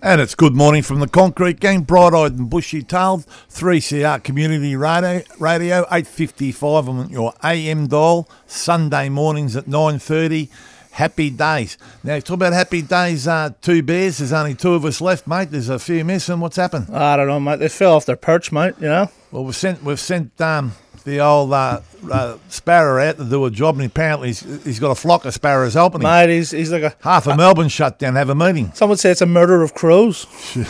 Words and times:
And 0.00 0.20
it's 0.20 0.36
good 0.36 0.54
morning 0.54 0.82
from 0.82 1.00
the 1.00 1.08
Concrete 1.08 1.58
Gang, 1.58 1.80
bright-eyed 1.80 2.34
and 2.34 2.48
bushy-tailed, 2.48 3.26
3CR 3.26 4.22
Community 4.22 4.76
Radio, 4.76 5.22
Radio 5.40 5.78
855 5.90 6.88
on 6.88 7.10
your 7.10 7.34
AM 7.42 7.88
dial, 7.88 8.28
Sunday 8.46 9.08
mornings 9.08 9.56
at 9.56 9.64
9.30. 9.64 10.50
Happy 10.92 11.30
days. 11.30 11.78
Now, 12.04 12.20
talk 12.20 12.34
about 12.34 12.52
happy 12.52 12.80
days, 12.80 13.26
uh, 13.26 13.50
two 13.60 13.82
bears. 13.82 14.18
There's 14.18 14.32
only 14.32 14.54
two 14.54 14.74
of 14.74 14.84
us 14.84 15.00
left, 15.00 15.26
mate. 15.26 15.50
There's 15.50 15.68
a 15.68 15.80
few 15.80 16.04
missing. 16.04 16.38
What's 16.38 16.56
happened? 16.56 16.94
I 16.94 17.16
don't 17.16 17.26
know, 17.26 17.40
mate. 17.40 17.58
They 17.58 17.68
fell 17.68 17.96
off 17.96 18.06
their 18.06 18.16
perch, 18.16 18.52
mate. 18.52 18.74
You 18.80 18.86
know. 18.86 19.10
Well, 19.32 19.44
we've 19.44 19.56
sent 19.56 19.82
we've 19.82 20.00
sent 20.00 20.40
um, 20.40 20.72
the 21.08 21.20
old 21.20 21.52
uh, 21.52 21.80
uh, 22.10 22.38
sparrow 22.48 23.02
out 23.02 23.16
to 23.16 23.24
do 23.24 23.44
a 23.44 23.50
job, 23.50 23.76
and 23.76 23.86
apparently 23.86 24.28
he's, 24.28 24.64
he's 24.64 24.78
got 24.78 24.90
a 24.90 24.94
flock 24.94 25.24
of 25.24 25.34
sparrows 25.34 25.74
helping 25.74 26.00
him. 26.00 26.08
Mate, 26.08 26.30
he's, 26.30 26.50
he's 26.50 26.70
like 26.70 26.82
a. 26.82 26.94
Half 27.00 27.26
of 27.26 27.36
Melbourne 27.36 27.68
shut 27.68 27.98
down, 27.98 28.16
have 28.16 28.30
a 28.30 28.34
meeting. 28.34 28.72
Someone 28.74 28.98
say 28.98 29.10
it's 29.10 29.22
a 29.22 29.26
murder 29.26 29.62
of 29.62 29.74
crows. 29.74 30.26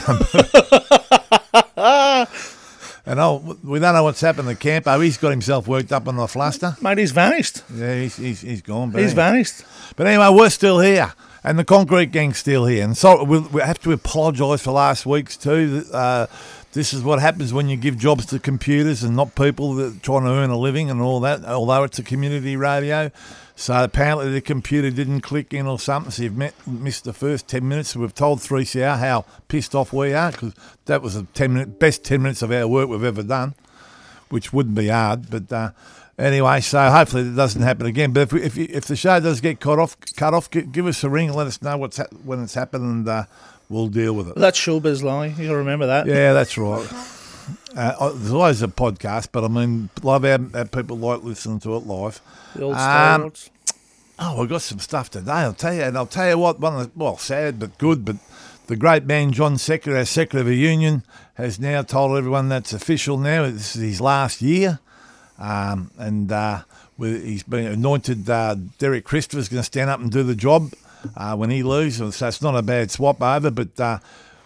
And 3.09 3.19
oh, 3.21 3.57
we 3.65 3.79
don't 3.79 3.95
know 3.95 4.03
what's 4.03 4.21
happened 4.21 4.49
to 4.49 4.55
Campo. 4.55 5.01
He's 5.01 5.17
got 5.17 5.31
himself 5.31 5.67
worked 5.67 5.93
up 5.93 6.09
on 6.09 6.17
the 6.17 6.29
fluster. 6.29 6.77
Mate, 6.83 6.99
he's 6.99 7.11
vanished. 7.11 7.63
Yeah, 7.75 7.95
he's 7.95 8.17
he's, 8.17 8.43
he's 8.43 8.61
gone. 8.61 8.91
But 8.91 9.01
He's 9.01 9.13
anyway. 9.13 9.31
vanished. 9.31 9.63
But 9.97 10.09
anyway, 10.09 10.29
we're 10.31 10.51
still 10.51 10.81
here, 10.81 11.15
and 11.43 11.59
the 11.59 11.65
concrete 11.65 12.13
gang's 12.13 12.37
still 12.37 12.67
here. 12.67 12.85
And 12.85 12.95
so 12.95 13.25
we, 13.25 13.39
we 13.39 13.63
have 13.63 13.81
to 13.81 13.93
apologise 13.93 14.61
for 14.61 14.73
last 14.73 15.07
week's 15.07 15.39
too. 15.39 15.87
Uh, 15.91 16.27
this 16.79 16.95
is 16.95 17.03
what 17.03 17.19
happens 17.19 17.53
when 17.53 17.69
you 17.69 17.77
give 17.77 17.99
jobs 17.99 18.25
to 18.27 18.39
computers 18.39 19.03
and 19.03 19.17
not 19.17 19.35
people 19.35 19.75
that 19.75 20.01
trying 20.01 20.23
to 20.23 20.31
earn 20.31 20.51
a 20.51 20.57
living 20.57 20.91
and 20.91 21.03
all 21.03 21.19
that. 21.19 21.45
Although 21.45 21.83
it's 21.83 21.99
a 21.99 22.05
community 22.05 22.55
radio, 22.55 23.11
so 23.57 23.83
apparently 23.83 24.31
the 24.31 24.41
computer 24.41 24.89
didn't 24.89 25.23
click 25.23 25.53
in 25.53 25.67
or 25.67 25.81
something. 25.81 26.13
So 26.13 26.23
you've 26.23 26.37
met, 26.37 26.55
missed 26.69 27.03
the 27.03 27.13
first 27.13 27.49
ten 27.49 27.67
minutes. 27.67 27.97
We've 27.97 28.15
told 28.15 28.39
3CR 28.39 28.97
how 29.01 29.25
pissed 29.49 29.75
off 29.75 29.93
we 29.93 30.15
are 30.15 30.31
because 30.31 30.55
that 30.85 31.03
was 31.03 31.15
the 31.15 31.25
ten 31.35 31.55
minute 31.55 31.81
best 31.81 32.05
ten 32.05 32.23
minutes 32.23 32.43
of 32.43 32.53
our 32.53 32.69
work 32.69 32.89
we've 32.89 33.03
ever 33.03 33.25
done 33.25 33.57
which 34.29 34.53
wouldn't 34.53 34.75
be 34.75 34.89
hard. 34.89 35.31
But 35.31 35.53
uh, 35.53 35.71
anyway, 36.19 36.61
so 36.61 36.91
hopefully 36.91 37.23
it 37.23 37.35
doesn't 37.35 37.63
happen 37.63 37.87
again. 37.87 38.13
But 38.13 38.21
if 38.21 38.33
we, 38.33 38.43
if, 38.43 38.59
if 38.59 38.85
the 38.85 38.97
show 38.97 39.21
does 39.21 39.41
get 39.41 39.61
cut 39.61 39.79
off, 39.79 39.97
cut 40.17 40.35
off, 40.35 40.51
give 40.51 40.87
us 40.87 41.03
a 41.05 41.11
ring 41.11 41.29
and 41.29 41.37
let 41.37 41.47
us 41.47 41.61
know 41.63 41.77
what's 41.77 41.97
hap 41.97 42.13
when 42.25 42.43
it's 42.43 42.55
happened, 42.55 42.85
and 42.85 43.09
uh, 43.09 43.25
we'll 43.69 43.89
deal 43.89 44.15
with 44.15 44.29
it. 44.29 44.37
Well, 44.37 44.43
that's 44.43 44.59
showbiz 44.59 45.03
lie. 45.03 45.27
You 45.27 45.47
got 45.47 45.53
to 45.53 45.57
remember 45.57 45.87
that. 45.87 46.07
Yeah, 46.07 46.33
that's 46.33 46.57
right. 46.59 46.87
Uh, 47.77 47.95
uh, 47.99 48.13
there's 48.13 48.33
always 48.33 48.63
a 48.63 48.69
podcast, 48.69 49.29
but 49.33 49.45
I 49.45 49.49
mean, 49.49 49.91
love 50.03 50.25
how, 50.25 50.39
how 50.53 50.65
people 50.65 50.99
like 50.99 51.23
listening 51.23 51.61
to 51.61 51.77
it 51.77 51.87
live. 51.87 52.21
The 52.55 52.63
old 52.63 52.77
Um. 52.77 53.33
Oh, 54.21 54.41
we've 54.41 54.49
got 54.49 54.63
some 54.63 54.81
stuff 54.81 55.11
today. 55.11 55.31
I'll 55.31 55.53
tell 55.53 55.73
you, 55.73 55.83
and 55.83 55.97
I'll 55.97 56.07
tell 56.07 56.29
you 56.29 56.39
what. 56.39 56.59
One 56.59 56.75
of 56.75 56.81
the, 56.87 56.91
well, 56.99 57.17
sad 57.19 57.61
but 57.61 57.79
good. 57.79 58.05
But 58.05 58.17
the 58.67 58.75
great 58.75 59.05
man 59.05 59.33
John 59.33 59.55
Setka, 59.55 59.97
our 59.97 60.05
Secretary 60.05 60.41
of 60.41 60.47
the 60.49 60.57
Union, 60.57 61.05
has 61.35 61.61
now 61.61 61.83
told 61.83 62.19
everyone 62.19 62.49
that's 62.49 62.73
official. 62.73 63.17
Now 63.17 63.45
this 63.45 63.77
is 63.77 63.83
his 63.83 64.01
last 64.01 64.43
year, 64.43 64.81
um, 65.39 65.93
and 65.99 66.33
uh, 66.33 66.63
he's 66.99 67.45
been 67.45 67.67
anointed. 67.67 68.29
Uh, 68.29 68.57
Derek 68.79 69.05
Christopher's 69.05 69.49
going 69.49 69.61
to 69.61 69.65
stand 69.65 69.89
up 69.89 70.01
and 70.01 70.11
do 70.11 70.25
the 70.25 70.35
job 70.35 70.73
uh, 71.17 71.37
when 71.37 71.51
he 71.51 71.63
loses. 71.63 72.17
So 72.17 72.29
it's 72.29 72.43
not 72.43 72.57
a 72.57 72.63
bad 72.63 72.91
swap 72.91 73.21
over, 73.23 73.51
but. 73.51 73.79
Uh, 73.81 73.99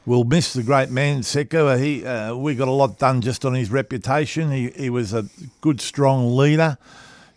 We'll 0.05 0.25
miss 0.25 0.53
the 0.53 0.65
great 0.65 0.91
man 0.91 1.21
Setka. 1.21 1.79
He, 1.81 2.05
uh, 2.05 2.35
we 2.35 2.57
got 2.57 2.67
a 2.67 2.73
lot 2.73 2.99
done 2.99 3.21
just 3.21 3.45
on 3.45 3.55
his 3.55 3.71
reputation. 3.71 4.51
He, 4.51 4.69
he 4.71 4.91
was 4.91 5.15
a 5.15 5.27
good, 5.61 5.81
strong 5.81 6.37
leader. 6.37 6.77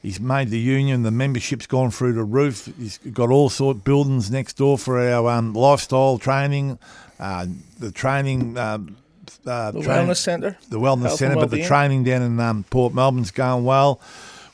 He's 0.02 0.20
made 0.20 0.50
the 0.50 0.58
union, 0.58 1.04
the 1.04 1.12
membership's 1.12 1.68
gone 1.68 1.92
through 1.92 2.14
the 2.14 2.24
roof. 2.24 2.68
He's 2.80 2.98
got 2.98 3.30
all 3.30 3.50
sort 3.50 3.78
of 3.78 3.84
buildings 3.84 4.32
next 4.32 4.58
door 4.58 4.80
for 4.80 5.00
our 5.00 5.30
um, 5.30 5.54
lifestyle 5.54 6.18
training, 6.18 6.80
uh, 7.20 7.46
the 7.78 7.92
training, 7.92 8.58
um, 8.58 8.98
uh, 9.46 9.70
The 9.70 9.82
train- 9.84 10.08
wellness 10.08 10.18
centre. 10.18 10.58
the 10.68 10.80
wellness 10.80 11.04
Health 11.04 11.20
centre, 11.20 11.36
but 11.36 11.52
the 11.52 11.64
training 11.66 12.04
down 12.04 12.24
in 12.24 12.40
um, 12.40 12.64
Port 12.72 12.96
Melbourne's 12.96 13.30
going 13.30 13.64
well. 13.64 14.02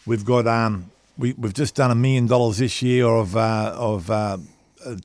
We've 0.05 0.25
got 0.25 0.47
um, 0.47 0.91
we, 1.17 1.31
we've 1.31 1.53
just 1.53 1.75
done 1.75 1.91
a 1.91 1.95
million 1.95 2.27
dollars 2.27 2.57
this 2.57 2.81
year 2.81 3.07
of 3.07 3.37
uh, 3.37 3.73
of 3.77 4.11
uh, 4.11 4.37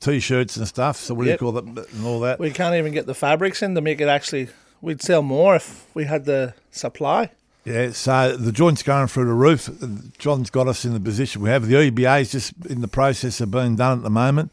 t-shirts 0.00 0.56
and 0.56 0.66
stuff. 0.66 0.96
So 0.96 1.14
what 1.14 1.26
Yep. 1.26 1.38
do 1.38 1.46
you 1.46 1.52
call 1.52 1.60
that 1.62 1.92
and 1.92 2.06
all 2.06 2.20
that? 2.20 2.38
We 2.38 2.50
can't 2.50 2.74
even 2.74 2.92
get 2.92 3.06
the 3.06 3.14
fabrics 3.14 3.62
in 3.62 3.74
to 3.74 3.80
make 3.80 4.00
it 4.00 4.08
actually. 4.08 4.48
We'd 4.80 5.02
sell 5.02 5.22
more 5.22 5.56
if 5.56 5.86
we 5.94 6.04
had 6.04 6.24
the 6.26 6.54
supply. 6.70 7.30
Yeah, 7.64 7.90
so 7.90 8.36
the 8.36 8.52
joint's 8.52 8.84
going 8.84 9.08
through 9.08 9.24
the 9.24 9.32
roof. 9.32 9.68
John's 10.18 10.50
got 10.50 10.68
us 10.68 10.84
in 10.84 10.92
the 10.92 11.00
position 11.00 11.42
we 11.42 11.50
have. 11.50 11.66
The 11.66 11.74
EBA 11.90 12.20
is 12.20 12.30
just 12.30 12.52
in 12.68 12.80
the 12.80 12.86
process 12.88 13.40
of 13.40 13.50
being 13.50 13.74
done 13.74 13.98
at 13.98 14.04
the 14.04 14.10
moment. 14.10 14.52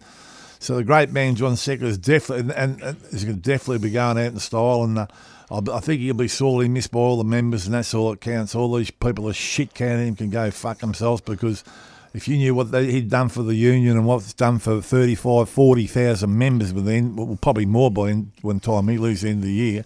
So 0.58 0.76
the 0.78 0.84
great 0.84 1.12
man 1.12 1.36
John 1.36 1.54
Setka 1.54 1.84
is 1.84 1.98
definitely 1.98 2.56
and, 2.56 2.82
and 2.82 2.98
is 3.12 3.24
going 3.26 3.36
to 3.36 3.42
definitely 3.42 3.80
be 3.88 3.92
going 3.92 4.18
out 4.18 4.32
in 4.32 4.40
style, 4.40 4.84
and 4.84 4.98
uh, 4.98 5.08
I 5.52 5.58
I 5.74 5.80
think 5.82 6.00
he'll 6.02 6.16
be 6.16 6.28
sorely 6.30 6.68
missed 6.70 6.92
by 6.92 7.00
all 7.00 7.18
the 7.18 7.24
members, 7.26 7.66
and 7.66 7.74
that's 7.76 7.94
all 7.94 8.10
that 8.12 8.22
counts. 8.22 8.56
All 8.56 8.74
these 8.74 8.90
people 8.90 9.30
are 9.30 9.34
shit 9.34 9.74
counting 9.76 10.08
him 10.08 10.16
can 10.16 10.30
go 10.30 10.50
fuck 10.52 10.80
themselves 10.80 11.22
because 11.22 11.64
if 12.14 12.28
you 12.28 12.38
knew 12.38 12.54
what 12.56 12.72
they, 12.72 12.92
he'd 12.92 13.10
done 13.10 13.30
for 13.30 13.44
the 13.44 13.56
union 13.56 13.98
and 13.98 14.06
what's 14.06 14.34
done 14.34 14.60
for 14.60 14.82
35, 14.82 15.50
40,000 15.50 16.38
members 16.38 16.74
within, 16.74 17.16
well, 17.16 17.38
probably 17.42 17.66
more 17.66 17.90
by 17.92 18.08
then 18.08 18.32
when 18.42 18.60
time 18.60 18.88
he 18.88 18.98
leaves 18.98 19.22
the 19.22 19.30
end 19.30 19.40
of 19.40 19.46
the 19.46 19.52
year, 19.54 19.86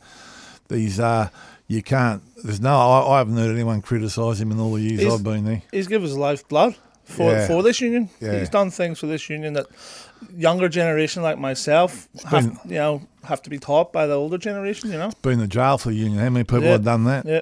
these 0.68 1.00
uh, 1.00 1.30
you 1.68 1.82
can't. 1.82 2.22
There's 2.44 2.60
no. 2.62 2.76
I, 2.78 3.16
I 3.16 3.18
haven't 3.20 3.38
heard 3.38 3.52
anyone 3.54 3.82
criticise 3.82 4.40
him 4.42 4.52
in 4.52 4.60
all 4.60 4.74
the 4.74 4.82
years 4.82 5.00
He's- 5.02 5.14
I've 5.14 5.24
been 5.24 5.46
there. 5.46 5.62
He's 5.72 5.88
given 5.88 6.08
his 6.08 6.18
lifeblood 6.18 6.76
for 7.06 7.32
Yeah. 7.32 7.48
for 7.48 7.64
this 7.64 7.80
union. 7.82 8.10
Yeah. 8.20 8.40
He's 8.40 8.50
done 8.50 8.70
things 8.72 9.00
for 9.00 9.08
this 9.08 9.30
union 9.30 9.54
that 9.54 9.68
younger 10.36 10.68
generation 10.68 11.24
like 11.24 11.38
myself 11.38 12.08
have, 12.26 12.44
been- 12.64 12.72
you 12.72 12.78
know 12.78 13.02
have 13.24 13.42
to 13.44 13.50
be 13.50 13.60
taught 13.60 13.92
by 13.94 14.08
the 14.08 14.14
older 14.16 14.38
generation. 14.38 14.92
You 14.92 14.98
know. 14.98 15.12
Been 15.22 15.40
in 15.40 15.50
jail 15.50 15.78
for 15.78 15.90
the 15.90 15.96
union. 15.96 16.20
How 16.20 16.30
many 16.30 16.44
people 16.44 16.64
Yeah. 16.64 16.72
have 16.72 16.84
done 16.84 17.04
that? 17.06 17.26
Yeah. 17.26 17.42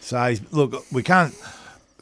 So 0.00 0.24
he's, 0.26 0.40
look, 0.52 0.84
we 0.92 1.02
can't 1.02 1.34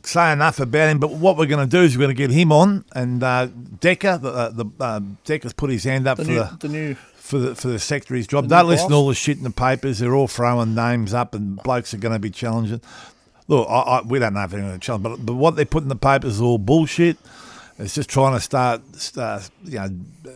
say 0.07 0.33
enough 0.33 0.61
about 0.61 0.89
him. 0.91 0.99
But 0.99 1.13
what 1.13 1.37
we're 1.37 1.47
going 1.47 1.69
to 1.69 1.71
do 1.71 1.83
is 1.83 1.97
we're 1.97 2.05
going 2.05 2.17
to 2.17 2.23
get 2.23 2.31
him 2.31 2.53
on, 2.53 2.85
and 2.95 3.23
uh, 3.23 3.49
Decker, 3.81 4.19
the, 4.19 4.31
uh, 4.31 4.49
the 4.51 4.67
uh, 4.81 5.01
Decker's 5.25 5.53
put 5.53 5.71
his 5.71 5.85
hand 5.85 6.07
up 6.07 6.19
The 6.19 6.25
for 6.25 6.31
new, 6.31 6.37
the 6.37 6.57
the 6.61 6.69
new. 6.69 6.95
for 6.95 7.39
the 7.39 7.55
for 7.55 7.69
the 7.69 7.79
secretary's 7.79 8.27
job. 8.27 8.45
The 8.49 8.57
Don't 8.57 8.69
listen 8.69 8.89
to 8.91 8.95
all 8.95 9.09
the 9.09 9.15
shit 9.15 9.39
in 9.39 9.45
the 9.45 9.51
papers. 9.51 9.99
They're 9.99 10.15
all 10.15 10.29
throwing 10.29 10.75
names 10.75 11.15
up, 11.15 11.35
and 11.35 11.57
blokes 11.63 11.95
are 11.95 11.99
going 11.99 12.15
to 12.15 12.19
be 12.19 12.31
challenging. 12.31 12.81
Look, 13.47 13.69
I, 13.69 13.81
I, 13.81 14.03
we 14.03 14.19
don't 14.19 14.35
know 14.35 14.45
if 14.45 14.51
they're 14.51 14.61
going 14.61 14.73
to 14.73 14.79
challenge, 14.79 15.03
but, 15.03 15.25
but 15.25 15.35
what 15.35 15.57
they 15.57 15.65
put 15.65 15.83
in 15.83 15.89
the 15.89 15.97
papers 15.97 16.35
is 16.37 16.41
all 16.41 16.59
bullshit. 16.59 17.19
It's 17.79 17.95
just 17.95 18.09
trying 18.09 18.35
to 18.35 18.41
start, 18.41 18.83
start 18.95 19.51
you 19.65 19.79
know, 19.81 19.89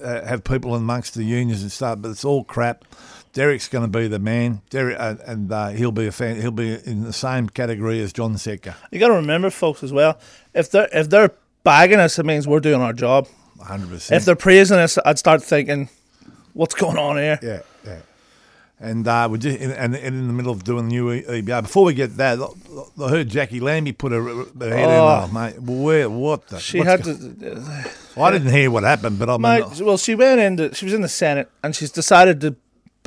uh, 0.02 0.26
have 0.26 0.42
people 0.42 0.74
amongst 0.74 1.14
the 1.14 1.22
unions 1.22 1.62
and 1.62 1.70
stuff, 1.70 2.00
but 2.02 2.10
it's 2.10 2.24
all 2.24 2.42
crap. 2.42 2.84
Derek's 3.32 3.68
going 3.68 3.90
to 3.90 3.98
be 3.98 4.08
the 4.08 4.18
man, 4.18 4.62
Derek, 4.70 4.96
uh, 4.98 5.16
and 5.26 5.50
uh, 5.52 5.68
he'll 5.68 5.92
be 5.92 6.06
a 6.06 6.12
fan. 6.12 6.40
He'll 6.40 6.50
be 6.50 6.74
in 6.84 7.04
the 7.04 7.12
same 7.12 7.48
category 7.48 8.00
as 8.02 8.12
John 8.12 8.34
Setka, 8.34 8.74
You 8.90 8.98
got 8.98 9.08
to 9.08 9.14
remember, 9.14 9.50
folks, 9.50 9.82
as 9.82 9.92
well. 9.92 10.18
If 10.54 10.70
they're 10.70 10.88
if 10.92 11.08
they're 11.10 11.32
bagging 11.64 12.00
us, 12.00 12.18
it 12.18 12.26
means 12.26 12.46
we're 12.48 12.60
doing 12.60 12.80
our 12.80 12.92
job. 12.92 13.28
hundred 13.60 13.90
percent. 13.90 14.16
If 14.20 14.24
they're 14.24 14.36
praising 14.36 14.78
us, 14.78 14.98
I'd 15.04 15.18
start 15.18 15.42
thinking, 15.42 15.88
what's 16.54 16.74
going 16.74 16.98
on 16.98 17.16
here? 17.16 17.38
Yeah, 17.42 17.60
yeah. 17.84 17.98
And 18.80 19.08
uh, 19.08 19.26
we're 19.28 19.38
just 19.38 19.58
in, 19.58 19.72
and, 19.72 19.96
and 19.96 20.06
in 20.16 20.26
the 20.28 20.32
middle 20.32 20.52
of 20.52 20.62
doing 20.62 20.88
the 20.88 20.94
new 20.94 21.06
EBA. 21.22 21.62
Before 21.62 21.84
we 21.84 21.94
get 21.94 22.16
that, 22.18 22.38
I 22.38 23.08
heard 23.08 23.28
Jacqui 23.28 23.60
Lambie 23.60 23.90
put 23.92 24.12
her, 24.12 24.22
her 24.22 24.44
head 24.60 24.88
Oh. 24.88 25.24
in. 25.24 25.30
Oh, 25.30 25.32
mate, 25.32 25.60
where? 25.60 26.08
What? 26.08 26.46
The, 26.46 26.60
She 26.60 26.78
what's 26.78 26.88
had 26.90 27.02
go- 27.02 27.14
to. 27.16 27.90
I 28.16 28.30
didn't 28.30 28.52
hear 28.52 28.70
what 28.70 28.84
happened, 28.84 29.18
but 29.18 29.28
I 29.28 29.32
mean, 29.32 29.42
Mate, 29.68 29.80
well, 29.80 29.96
she 29.98 30.14
went 30.14 30.40
into. 30.40 30.72
She 30.76 30.84
was 30.84 30.94
in 30.94 31.00
the 31.02 31.08
Senate, 31.08 31.50
and 31.64 31.74
she's 31.74 31.90
decided 31.90 32.40
to 32.42 32.54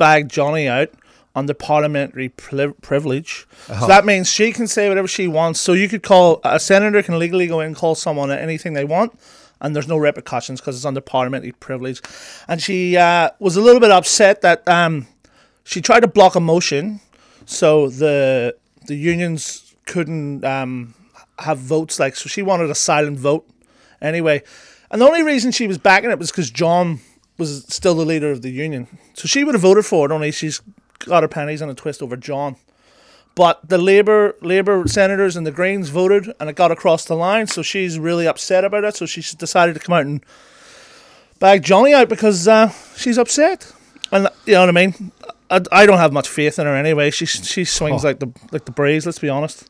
bag 0.02 0.28
Johnny 0.28 0.66
out 0.66 0.90
on 1.34 1.46
the 1.46 1.54
parliamentary 1.54 2.28
pri- 2.28 2.74
privilege. 2.82 3.46
So 3.68 3.86
that 3.86 4.04
means 4.04 4.28
she 4.28 4.52
can 4.52 4.66
say 4.66 4.88
whatever 4.88 5.06
she 5.06 5.28
wants. 5.28 5.60
So 5.60 5.74
you 5.74 5.88
could 5.88 6.02
call 6.02 6.40
a 6.42 6.58
senator 6.58 7.02
can 7.04 7.20
legally 7.20 7.46
go 7.46 7.60
in 7.60 7.68
and 7.68 7.76
call 7.76 7.94
someone 7.94 8.32
anything 8.32 8.72
they 8.72 8.84
want, 8.84 9.16
and 9.60 9.76
there's 9.76 9.86
no 9.86 9.96
repercussions 9.96 10.60
because 10.60 10.74
it's 10.76 10.84
under 10.84 11.00
parliamentary 11.00 11.52
privilege. 11.52 12.02
And 12.48 12.60
she 12.60 12.96
uh, 12.96 13.30
was 13.38 13.56
a 13.56 13.60
little 13.60 13.80
bit 13.80 13.92
upset 13.92 14.40
that 14.42 14.66
um, 14.68 15.06
she 15.62 15.80
tried 15.80 16.00
to 16.00 16.08
block 16.08 16.34
a 16.34 16.40
motion, 16.40 17.00
so 17.46 17.88
the 17.88 18.56
the 18.88 18.96
unions 18.96 19.74
couldn't 19.86 20.44
um, 20.44 20.94
have 21.38 21.58
votes. 21.58 22.00
Like, 22.00 22.16
so 22.16 22.28
she 22.28 22.42
wanted 22.42 22.70
a 22.70 22.74
silent 22.74 23.18
vote 23.20 23.48
anyway. 24.00 24.42
And 24.90 25.00
the 25.00 25.06
only 25.06 25.22
reason 25.22 25.52
she 25.52 25.68
was 25.68 25.78
backing 25.78 26.10
it 26.10 26.18
was 26.18 26.30
because 26.32 26.50
John 26.50 27.00
was 27.42 27.64
still 27.68 27.94
the 27.94 28.04
leader 28.04 28.30
of 28.30 28.40
the 28.42 28.50
union. 28.50 28.86
So 29.14 29.26
she 29.26 29.44
would 29.44 29.54
have 29.54 29.62
voted 29.62 29.84
for 29.86 30.06
it, 30.06 30.12
only 30.14 30.30
she's 30.32 30.60
got 31.00 31.22
her 31.22 31.28
pennies 31.28 31.60
on 31.62 31.68
a 31.70 31.74
twist 31.74 32.02
over 32.02 32.16
John. 32.16 32.56
But 33.34 33.66
the 33.68 33.78
Labour 33.78 34.34
Labour 34.42 34.86
senators 34.86 35.36
and 35.36 35.46
the 35.46 35.50
Greens 35.52 35.88
voted, 35.88 36.32
and 36.38 36.50
it 36.50 36.56
got 36.56 36.70
across 36.70 37.04
the 37.06 37.16
line. 37.16 37.46
So 37.46 37.62
she's 37.62 37.98
really 37.98 38.26
upset 38.26 38.62
about 38.64 38.84
it. 38.84 38.94
So 38.96 39.06
she 39.06 39.22
decided 39.36 39.72
to 39.74 39.80
come 39.80 39.94
out 39.94 40.04
and 40.06 40.22
bag 41.38 41.62
Johnny 41.62 41.94
out 41.94 42.08
because 42.10 42.46
uh, 42.46 42.70
she's 42.94 43.16
upset. 43.18 43.72
And 44.10 44.28
you 44.44 44.52
know 44.54 44.60
what 44.60 44.68
I 44.68 44.72
mean. 44.72 45.12
I, 45.50 45.60
I 45.72 45.86
don't 45.86 45.96
have 45.98 46.12
much 46.12 46.28
faith 46.28 46.58
in 46.58 46.66
her 46.66 46.76
anyway. 46.76 47.10
She 47.10 47.24
she 47.24 47.64
swings 47.64 48.04
Oh. 48.04 48.08
like 48.08 48.18
the 48.20 48.30
like 48.50 48.66
the 48.66 48.72
breeze. 48.72 49.06
Let's 49.06 49.18
be 49.18 49.30
honest. 49.30 49.64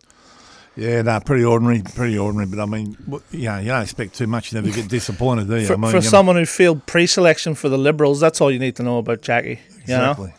Yeah, 0.76 1.02
no, 1.02 1.20
pretty 1.20 1.44
ordinary, 1.44 1.82
pretty 1.82 2.16
ordinary. 2.18 2.46
But 2.46 2.60
I 2.60 2.64
mean, 2.64 2.96
yeah, 3.30 3.60
you 3.60 3.68
don't 3.68 3.82
expect 3.82 4.14
too 4.14 4.26
much. 4.26 4.52
You 4.52 4.60
never 4.60 4.74
get 4.74 4.88
disappointed, 4.88 5.48
do 5.48 5.56
you? 5.56 5.66
For, 5.66 5.74
I 5.74 5.76
mean, 5.76 5.90
for 5.90 5.98
you 5.98 6.02
know, 6.02 6.08
someone 6.08 6.36
who 6.36 6.46
failed 6.46 6.86
pre-selection 6.86 7.54
for 7.54 7.68
the 7.68 7.76
Liberals, 7.76 8.20
that's 8.20 8.40
all 8.40 8.50
you 8.50 8.58
need 8.58 8.76
to 8.76 8.82
know 8.82 8.98
about 8.98 9.20
Jacqui. 9.20 9.58
You 9.86 9.96
know? 9.96 10.10
exactly. 10.10 10.32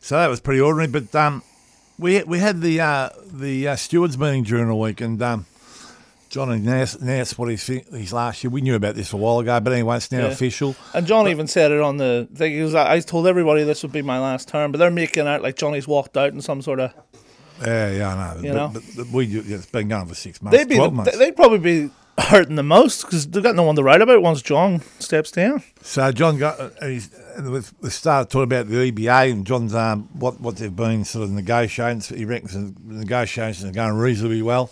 So 0.00 0.16
that 0.16 0.28
was 0.28 0.40
pretty 0.40 0.60
ordinary. 0.60 0.88
But 0.88 1.14
um, 1.16 1.42
we 1.98 2.22
we 2.22 2.38
had 2.38 2.60
the 2.60 2.80
uh, 2.80 3.08
the 3.26 3.68
uh, 3.68 3.76
stewards 3.76 4.16
meeting 4.16 4.44
during 4.44 4.68
the 4.68 4.76
week, 4.76 5.00
and 5.00 5.20
um, 5.22 5.46
Johnny 6.28 6.58
Nass, 6.58 7.00
Nass 7.00 7.36
what 7.38 7.48
he's, 7.48 7.66
his 7.66 8.12
last 8.12 8.44
year. 8.44 8.50
We 8.50 8.60
knew 8.60 8.74
about 8.74 8.94
this 8.94 9.12
a 9.12 9.16
while 9.16 9.38
ago, 9.38 9.58
but 9.60 9.72
anyway, 9.72 9.96
it's 9.96 10.12
now 10.12 10.20
Yeah. 10.20 10.26
official. 10.26 10.76
And 10.92 11.06
John 11.06 11.28
even 11.28 11.46
said 11.46 11.72
it 11.72 11.80
on 11.80 11.96
the 11.96 12.28
thing. 12.34 12.52
He 12.52 12.62
was 12.62 12.74
I 12.74 13.00
told 13.00 13.26
everybody 13.26 13.64
this 13.64 13.82
would 13.82 13.92
be 13.92 14.02
my 14.02 14.18
last 14.18 14.48
term, 14.48 14.70
but 14.72 14.78
they're 14.78 14.90
making 14.90 15.26
out 15.26 15.42
like 15.42 15.56
Johnny's 15.56 15.88
walked 15.88 16.16
out 16.16 16.32
in 16.32 16.40
some 16.40 16.62
sort 16.62 16.80
of. 16.80 16.92
Yeah, 17.62 17.90
yeah, 17.92 18.14
I 18.14 18.34
know. 18.34 18.40
You 18.42 18.48
but, 18.52 18.54
know? 18.56 18.68
But, 18.72 18.82
but 18.96 19.06
we 19.08 19.26
it's 19.38 19.66
been 19.66 19.88
going 19.88 20.06
for 20.06 20.14
six 20.14 20.42
months, 20.42 20.58
They'd 20.58 20.68
be 20.68 20.76
twelve 20.76 20.92
the, 20.92 20.96
months. 20.96 21.18
they'd 21.18 21.36
probably 21.36 21.58
be 21.58 21.90
hurting 22.18 22.54
the 22.54 22.62
most 22.62 23.02
because 23.02 23.26
they've 23.28 23.42
got 23.42 23.56
no 23.56 23.64
one 23.64 23.74
to 23.76 23.82
write 23.82 24.00
about 24.00 24.22
once 24.22 24.40
John 24.42 24.80
steps 25.00 25.30
down. 25.32 25.62
So 25.82 26.10
John 26.12 26.38
got 26.38 26.58
uh, 26.60 26.70
he's, 26.82 27.10
we 27.40 27.60
we 27.80 27.90
started 27.90 28.30
talking 28.30 28.44
about 28.44 28.68
the 28.68 28.90
EBA 28.92 29.30
and 29.32 29.46
John's 29.46 29.74
um, 29.74 30.08
what 30.14 30.40
what 30.40 30.56
they've 30.56 30.74
been 30.74 31.04
sort 31.04 31.24
of 31.24 31.30
negotiations. 31.30 32.08
He 32.08 32.24
reckons 32.24 32.52
the 32.54 32.74
negotiations 32.94 33.64
are 33.68 33.72
going 33.72 33.94
reasonably 33.94 34.42
well, 34.42 34.70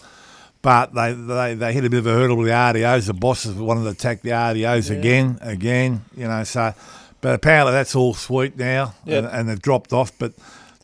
but 0.60 0.94
they 0.94 1.12
they, 1.12 1.54
they 1.54 1.72
hit 1.72 1.84
a 1.84 1.90
bit 1.90 1.98
of 1.98 2.06
a 2.06 2.12
hurdle 2.12 2.36
with 2.36 2.46
the 2.48 2.52
RDOs. 2.52 3.06
The 3.06 3.14
bosses 3.14 3.54
wanted 3.54 3.84
to 3.84 3.90
attack 3.90 4.22
the 4.22 4.30
RDOs 4.30 4.90
again, 4.96 5.38
again. 5.40 6.04
You 6.16 6.28
know, 6.28 6.44
so 6.44 6.74
but 7.20 7.34
apparently 7.34 7.72
that's 7.72 7.94
all 7.94 8.14
sweet 8.14 8.56
now, 8.56 8.94
Yep. 9.04 9.24
and, 9.24 9.32
and 9.32 9.48
they've 9.48 9.62
dropped 9.62 9.92
off. 9.92 10.12
But 10.18 10.32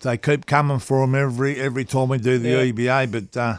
they 0.00 0.16
keep 0.18 0.46
coming 0.46 0.78
for 0.78 1.00
them 1.02 1.14
every 1.14 1.56
every 1.60 1.84
time 1.84 2.08
we 2.08 2.18
do 2.18 2.38
the 2.38 2.48
Yeah. 2.50 2.72
EBA. 2.72 3.12
But 3.12 3.36
uh, 3.36 3.56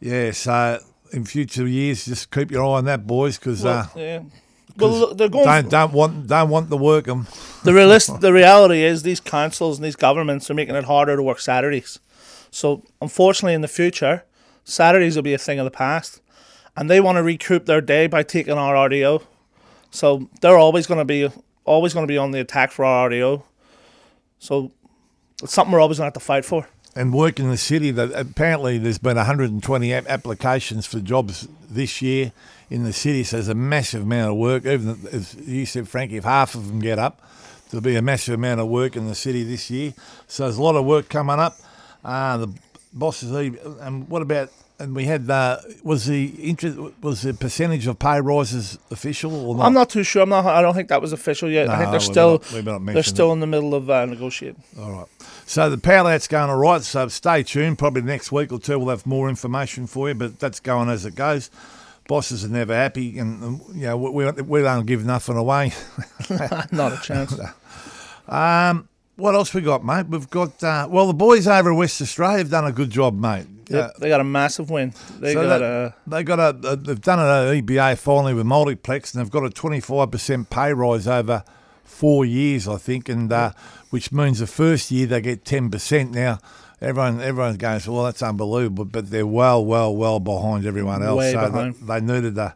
yeah, 0.00 0.30
so. 0.32 0.78
In 1.10 1.24
future 1.24 1.66
years, 1.66 2.04
just 2.04 2.30
keep 2.30 2.50
your 2.50 2.62
eye 2.62 2.76
on 2.76 2.84
that, 2.84 3.06
boys, 3.06 3.38
because 3.38 3.64
uh, 3.64 3.86
yeah. 3.96 4.20
Well, 4.76 5.14
they're 5.14 5.30
going. 5.30 5.46
don't 5.46 5.70
don't 5.70 5.92
want 5.94 6.26
don't 6.26 6.50
want 6.50 6.68
the 6.68 6.76
work 6.76 7.08
'em. 7.08 7.26
the 7.64 7.72
realist, 7.72 8.20
the 8.20 8.30
reality 8.30 8.82
is 8.84 9.04
these 9.04 9.18
councils 9.18 9.78
and 9.78 9.86
these 9.86 9.96
governments 9.96 10.50
are 10.50 10.54
making 10.54 10.74
it 10.74 10.84
harder 10.84 11.16
to 11.16 11.22
work 11.22 11.40
Saturdays. 11.40 11.98
So 12.50 12.82
unfortunately, 13.00 13.54
in 13.54 13.62
the 13.62 13.68
future, 13.68 14.24
Saturdays 14.64 15.16
will 15.16 15.22
be 15.22 15.32
a 15.32 15.38
thing 15.38 15.58
of 15.58 15.64
the 15.64 15.70
past, 15.70 16.20
and 16.76 16.90
they 16.90 17.00
want 17.00 17.16
to 17.16 17.22
recoup 17.22 17.64
their 17.64 17.80
day 17.80 18.06
by 18.06 18.22
taking 18.22 18.58
our 18.58 18.74
RDO. 18.74 19.22
So 19.90 20.28
they're 20.42 20.58
always 20.58 20.86
going 20.86 20.98
to 20.98 21.06
be 21.06 21.30
always 21.64 21.94
going 21.94 22.04
to 22.06 22.12
be 22.12 22.18
on 22.18 22.32
the 22.32 22.40
attack 22.40 22.70
for 22.70 22.84
our 22.84 23.08
RDO. 23.08 23.44
So 24.38 24.72
it's 25.42 25.52
something 25.52 25.72
we're 25.72 25.80
always 25.80 25.98
going 25.98 26.10
to 26.10 26.14
have 26.16 26.20
to 26.22 26.26
fight 26.26 26.44
for. 26.44 26.66
and 26.96 27.12
work 27.12 27.38
in 27.38 27.48
the 27.48 27.56
city. 27.56 27.90
That 27.90 28.12
apparently 28.12 28.78
there's 28.78 28.98
been 28.98 29.16
120 29.16 29.92
applications 29.92 30.86
for 30.86 31.00
jobs 31.00 31.46
this 31.70 32.02
year 32.02 32.32
in 32.70 32.84
the 32.84 32.92
city. 32.92 33.22
So 33.24 33.36
there's 33.36 33.48
a 33.48 33.54
massive 33.54 34.02
amount 34.02 34.32
of 34.32 34.36
work. 34.36 34.66
Even 34.66 34.98
as 35.12 35.34
you 35.34 35.64
said, 35.66 35.88
Frankie, 35.88 36.16
if 36.16 36.24
half 36.24 36.54
of 36.54 36.66
them 36.68 36.80
get 36.80 36.98
up, 36.98 37.22
there'll 37.70 37.82
be 37.82 37.96
a 37.96 38.02
massive 38.02 38.34
amount 38.34 38.60
of 38.60 38.68
work 38.68 38.96
in 38.96 39.06
the 39.06 39.14
city 39.14 39.44
this 39.44 39.70
year. 39.70 39.94
So 40.26 40.44
there's 40.44 40.56
a 40.56 40.62
lot 40.62 40.74
of 40.74 40.84
work 40.84 41.08
coming 41.08 41.38
up. 41.38 41.56
Uh, 42.04 42.38
the 42.38 42.48
bosses, 42.92 43.30
and 43.32 44.08
what 44.08 44.22
about? 44.22 44.50
And 44.80 44.94
we 44.94 45.06
had 45.06 45.28
uh, 45.28 45.58
was 45.82 46.06
the 46.06 46.26
interest 46.40 46.78
was 47.02 47.22
the 47.22 47.34
percentage 47.34 47.88
of 47.88 47.98
pay 47.98 48.20
rises 48.20 48.78
official 48.92 49.34
or 49.34 49.56
not? 49.56 49.66
I'm 49.66 49.74
not 49.74 49.90
too 49.90 50.04
sure. 50.04 50.22
I'm 50.22 50.28
not. 50.28 50.46
I 50.46 50.62
don't 50.62 50.74
think 50.74 50.88
that 50.90 51.00
was 51.02 51.12
official 51.12 51.50
yet. 51.50 51.68
I 51.68 51.78
think 51.78 51.90
they're 51.90 51.98
still 51.98 52.42
not- 52.64 52.86
they're 52.86 53.02
still 53.02 53.30
it. 53.30 53.32
in 53.34 53.40
the 53.40 53.48
middle 53.48 53.74
of 53.74 53.90
uh, 53.90 54.06
negotiating. 54.06 54.62
All 54.78 54.92
right. 54.92 55.06
So 55.46 55.68
the 55.68 55.78
power 55.78 56.08
out's 56.12 56.28
going 56.28 56.48
all 56.48 56.56
right. 56.58 56.82
So 56.82 57.08
stay 57.08 57.42
tuned. 57.42 57.76
Probably 57.78 58.02
next 58.02 58.30
week 58.30 58.52
or 58.52 58.60
two 58.60 58.78
we'll 58.78 58.90
have 58.90 59.04
more 59.04 59.28
information 59.28 59.88
for 59.88 60.08
you. 60.08 60.14
But 60.14 60.38
that's 60.38 60.60
going 60.60 60.88
as 60.90 61.04
it 61.04 61.16
goes. 61.16 61.50
Bosses 62.06 62.44
are 62.44 62.48
never 62.48 62.72
happy, 62.74 63.18
and 63.18 63.42
um, 63.42 63.60
you 63.74 63.82
know 63.82 63.96
we 63.96 64.10
we 64.26 64.30
we 64.42 64.62
don't 64.62 64.86
give 64.86 65.04
nothing 65.04 65.36
away. 65.36 65.72
Not 66.70 66.92
a 66.92 67.00
chance. 67.02 67.34
Um, 68.28 68.88
what 69.16 69.34
else 69.34 69.54
we 69.54 69.62
got, 69.62 69.84
mate? 69.84 70.06
We've 70.06 70.28
got 70.28 70.62
uh, 70.62 70.86
well 70.90 71.06
the 71.06 71.14
boys 71.14 71.46
over 71.48 71.70
in 71.70 71.76
West 71.76 72.00
Australia 72.02 72.38
have 72.38 72.50
done 72.50 72.66
a 72.66 72.72
good 72.72 72.90
job, 72.90 73.18
mate. 73.18 73.46
Yep, 73.76 73.96
they 73.98 74.08
got 74.08 74.20
a 74.20 74.24
massive 74.24 74.70
win. 74.70 74.92
They 75.20 75.34
So 75.34 75.42
got 75.42 75.58
that- 75.58 75.62
a 75.62 75.94
they 76.06 76.22
got 76.22 76.38
a, 76.40 76.76
they've 76.76 77.00
done 77.00 77.18
an 77.18 77.62
EBA 77.62 77.96
finally 77.98 78.34
with 78.34 78.46
Multiplex, 78.46 79.14
and 79.14 79.22
they've 79.22 79.30
got 79.30 79.44
a 79.44 79.50
twenty 79.50 79.80
five 79.80 80.10
percent 80.10 80.50
pay 80.50 80.72
rise 80.72 81.06
over 81.06 81.44
four 81.84 82.24
years, 82.24 82.66
I 82.68 82.76
think, 82.76 83.08
and 83.08 83.32
uh, 83.32 83.52
which 83.90 84.12
means 84.12 84.38
the 84.38 84.46
first 84.46 84.90
year 84.90 85.06
they 85.06 85.20
get 85.20 85.44
ten 85.44 85.70
percent. 85.70 86.12
Now 86.12 86.38
everyone 86.80 87.20
everyone's 87.20 87.56
going, 87.56 87.80
well, 87.88 88.04
that's 88.04 88.22
unbelievable, 88.22 88.84
but 88.84 89.10
they're 89.10 89.26
well, 89.26 89.64
well, 89.64 89.94
well 89.94 90.20
behind 90.20 90.64
everyone 90.66 91.02
else. 91.02 91.18
Way 91.18 91.32
so 91.32 91.50
they- 91.50 91.70
They, 91.86 92.00
needed 92.00 92.38
a. 92.38 92.54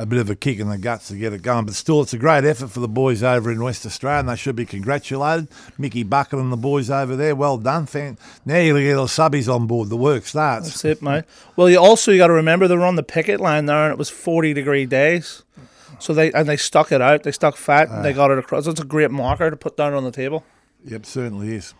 A 0.00 0.06
bit 0.06 0.18
of 0.18 0.30
a 0.30 0.34
kick 0.34 0.58
in 0.58 0.70
the 0.70 0.78
guts 0.78 1.08
to 1.08 1.14
get 1.14 1.34
it 1.34 1.42
going, 1.42 1.66
but 1.66 1.74
still, 1.74 2.00
it's 2.00 2.14
a 2.14 2.18
great 2.18 2.42
effort 2.42 2.68
for 2.68 2.80
the 2.80 2.88
boys 2.88 3.22
over 3.22 3.52
in 3.52 3.62
West 3.62 3.84
Australia, 3.84 4.20
and 4.20 4.30
they 4.30 4.36
should 4.36 4.56
be 4.56 4.64
congratulated. 4.64 5.48
Mickey 5.76 6.04
Buchan 6.04 6.38
and 6.38 6.50
the 6.50 6.56
boys 6.56 6.88
over 6.88 7.16
there, 7.16 7.36
well 7.36 7.58
done. 7.58 7.84
Fan. 7.84 8.16
Now 8.46 8.60
you 8.60 8.80
get 8.80 8.96
all 8.96 9.08
subbies 9.08 9.54
on 9.54 9.66
board. 9.66 9.90
The 9.90 9.98
work 9.98 10.24
starts. 10.24 10.68
That's 10.68 10.84
it, 10.86 11.02
mate. 11.02 11.24
Well, 11.54 11.68
you 11.68 11.78
also 11.78 12.12
you 12.12 12.16
got 12.16 12.28
to 12.28 12.32
remember 12.32 12.66
they 12.66 12.78
were 12.78 12.86
on 12.86 12.96
the 12.96 13.02
picket 13.02 13.40
line 13.40 13.66
there, 13.66 13.84
and 13.84 13.92
it 13.92 13.98
was 13.98 14.08
forty 14.08 14.54
degree 14.54 14.86
days. 14.86 15.42
So 15.98 16.14
they 16.14 16.32
and 16.32 16.48
they 16.48 16.56
stuck 16.56 16.92
it 16.92 17.02
out. 17.02 17.24
They 17.24 17.32
stuck 17.32 17.56
fat. 17.56 17.90
and 17.90 18.02
they 18.02 18.12
ah. 18.12 18.16
got 18.16 18.30
it 18.30 18.38
across. 18.38 18.66
It's 18.66 18.80
a 18.80 18.84
great 18.84 19.10
marker 19.10 19.50
to 19.50 19.56
put 19.56 19.76
down 19.76 19.92
on 19.92 20.04
the 20.04 20.12
table. 20.12 20.44
Yep, 20.86 21.04
certainly 21.04 21.56
is. 21.56 21.74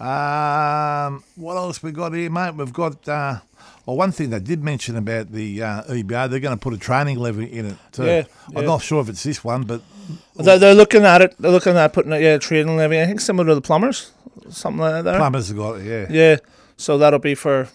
Um, 0.00 1.24
what 1.36 1.56
else 1.56 1.82
we 1.82 1.92
got 1.92 2.12
here, 2.14 2.30
mate? 2.30 2.54
We've 2.54 2.72
got. 2.72 3.08
Uh, 3.08 3.40
well, 3.86 3.96
one 3.96 4.12
thing 4.12 4.30
they 4.30 4.38
did 4.38 4.62
mention 4.62 4.96
about 4.96 5.32
the 5.32 5.62
uh, 5.62 5.82
EBA, 5.84 6.28
they're 6.28 6.40
going 6.40 6.56
to 6.56 6.62
put 6.62 6.74
a 6.74 6.78
training 6.78 7.18
levy 7.18 7.46
in 7.46 7.66
it 7.66 7.76
too. 7.90 8.04
Yeah, 8.04 8.24
I'm 8.48 8.62
yeah. 8.62 8.68
not 8.68 8.82
sure 8.82 9.00
if 9.00 9.08
it's 9.08 9.22
this 9.22 9.42
one, 9.42 9.62
but 9.62 9.80
They're, 10.36 10.58
they're 10.58 10.74
looking 10.74 11.04
at 11.04 11.22
it. 11.22 11.34
They're 11.38 11.50
looking 11.50 11.76
at 11.76 11.92
putting 11.94 12.12
a 12.12 12.18
yeah, 12.18 12.36
trading 12.38 12.76
levy. 12.76 13.00
I 13.00 13.06
think 13.06 13.20
similar 13.20 13.48
to 13.48 13.54
the 13.54 13.60
plumbers, 13.62 14.12
something 14.50 14.80
like 14.80 15.04
that. 15.04 15.16
Plumbers 15.16 15.48
have 15.48 15.56
got 15.56 15.80
it. 15.80 15.86
Yeah, 15.86 16.06
Yeah. 16.10 16.36
So 16.76 16.98
that'll 16.98 17.18
be 17.18 17.34
for 17.34 17.68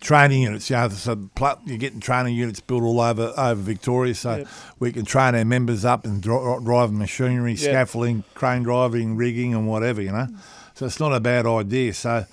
training 0.00 0.42
units. 0.42 0.70
Yeah, 0.70 0.88
so 0.88 1.28
you're 1.66 1.78
getting 1.78 2.00
training 2.00 2.34
units 2.34 2.60
built 2.60 2.82
all 2.82 3.00
over 3.00 3.32
over 3.36 3.60
Victoria, 3.60 4.14
so 4.14 4.36
Yep. 4.36 4.48
we 4.78 4.92
can 4.92 5.04
train 5.04 5.34
our 5.34 5.44
members 5.44 5.84
up 5.84 6.04
and 6.04 6.22
dri- 6.22 6.58
driving 6.64 6.98
machinery, 6.98 7.56
scaffolding, 7.56 8.24
crane 8.34 8.62
driving, 8.62 9.16
rigging, 9.16 9.54
and 9.54 9.68
whatever. 9.68 10.00
You 10.02 10.12
know, 10.12 10.28
so 10.78 10.86
it's 10.86 11.00
not 11.00 11.12
a 11.12 11.20
bad 11.20 11.46
idea. 11.46 11.92
So. 11.92 12.24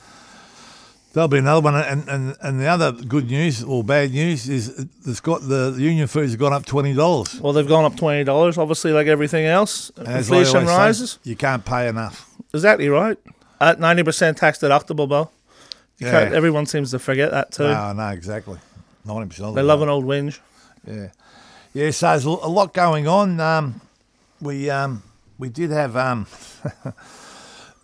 There'll 1.13 1.29
be 1.29 1.37
another 1.37 1.61
one, 1.61 1.75
and, 1.75 2.09
and, 2.09 2.35
and 2.41 2.59
the 2.59 2.67
other 2.67 2.91
good 2.91 3.31
news 3.31 3.63
or 3.63 3.85
bad 3.85 4.11
news 4.11 4.49
is 4.49 4.85
it's 5.05 5.21
got 5.21 5.47
the 5.47 5.73
union 5.77 6.07
fees 6.07 6.31
have 6.31 6.39
gone 6.41 6.51
up 6.51 6.65
twenty 6.65 6.93
dollars. 6.93 7.39
well, 7.39 7.53
they've 7.53 7.65
gone 7.65 7.85
up 7.85 7.95
twenty 7.95 8.25
dollars. 8.25 8.57
Obviously, 8.57 8.91
like 8.91 9.07
everything 9.07 9.45
else, 9.45 9.91
inflation 9.97 10.65
rises. 10.65 11.17
you 11.23 11.37
can't 11.37 11.63
pay 11.63 11.87
enough. 11.87 12.29
Exactly 12.53 12.89
right. 12.89 13.17
At 13.61 13.79
ninety 13.79 14.03
percent 14.03 14.35
tax 14.35 14.59
deductible, 14.59 15.07
Bill. 15.07 15.31
Yeah. 15.99 16.29
everyone 16.33 16.65
seems 16.65 16.91
to 16.91 16.99
forget 16.99 17.31
that 17.31 17.53
too. 17.53 17.69
No, 17.69 17.93
no, 17.93 18.09
exactly. 18.09 18.59
Ninety 19.05 19.29
percent. 19.29 19.55
they 19.55 19.61
love 19.61 19.81
an 19.81 19.87
old 19.87 20.03
whinge. 20.03 20.39
Yeah, 20.85 21.11
yeah. 21.73 21.91
So 21.91 22.07
there's 22.07 22.25
a 22.25 22.29
a 22.29 22.51
lot 22.51 22.73
going 22.73 23.07
on. 23.07 23.39
Um, 23.39 23.79
we 24.41 24.69
um, 24.69 25.01
we 25.37 25.47
did 25.47 25.71
have 25.71 25.95
um, 25.95 26.27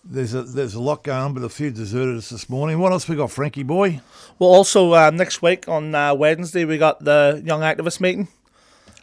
there's 0.03 0.33
a 0.33 0.43
there's 0.43 0.73
a 0.73 0.81
lot 0.81 1.03
going 1.03 1.17
on, 1.19 1.33
but 1.33 1.43
a 1.43 1.49
few 1.49 1.71
deserted 1.71 2.17
us 2.17 2.29
this 2.29 2.49
morning. 2.49 2.79
What 2.79 2.91
else 2.91 3.07
we 3.07 3.15
got, 3.15 3.31
Frankie 3.31 3.63
boy? 3.63 4.01
Well, 4.39 4.49
also 4.49 4.93
uh, 4.93 5.11
next 5.11 5.41
week 5.41 5.67
on 5.67 5.93
uh, 5.93 6.13
Wednesday 6.15 6.65
we 6.65 6.77
got 6.77 7.03
the 7.03 7.41
young 7.45 7.61
activist 7.61 7.99
meeting 8.01 8.27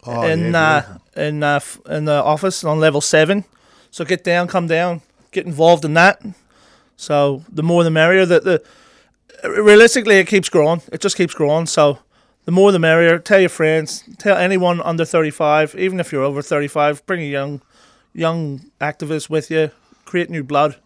Oh, 0.07 0.23
in 0.23 0.52
yeah, 0.52 0.85
uh, 1.17 1.21
in 1.21 1.43
uh, 1.43 1.57
f- 1.57 1.81
in 1.88 2.05
the 2.05 2.23
office 2.23 2.64
on 2.64 2.81
level 2.81 3.00
seven. 3.00 3.45
So 3.90 4.05
get 4.05 4.25
down, 4.25 4.49
come 4.49 4.67
down, 4.67 5.02
get 5.33 5.47
involved 5.47 5.85
in 5.85 5.95
that. 5.95 6.21
So 6.97 7.45
the 7.49 7.62
more 7.62 7.85
the 7.85 7.90
merrier. 7.90 8.26
That 8.26 8.45
the 8.45 8.62
realistically 9.45 10.17
it 10.17 10.26
keeps 10.26 10.49
growing. 10.49 10.83
It 10.93 11.00
just 11.00 11.17
keeps 11.17 11.35
growing. 11.35 11.67
So 11.67 11.99
the 12.45 12.52
more 12.52 12.73
the 12.73 12.78
merrier. 12.78 13.19
Tell 13.19 13.40
your 13.40 13.49
friends. 13.50 14.05
Tell 14.19 14.37
anyone 14.37 14.81
under 14.83 15.05
thirty 15.05 15.31
five. 15.31 15.75
Even 15.76 16.00
if 16.00 16.12
you're 16.12 16.25
over 16.25 16.43
thirty 16.43 16.69
five, 16.69 17.05
bring 17.07 17.21
a 17.21 17.26
young 17.31 17.61
young 18.12 18.61
activist 18.81 19.31
with 19.31 19.50
you. 19.50 19.71
Create 20.05 20.31
new 20.31 20.43
blood, 20.43 20.76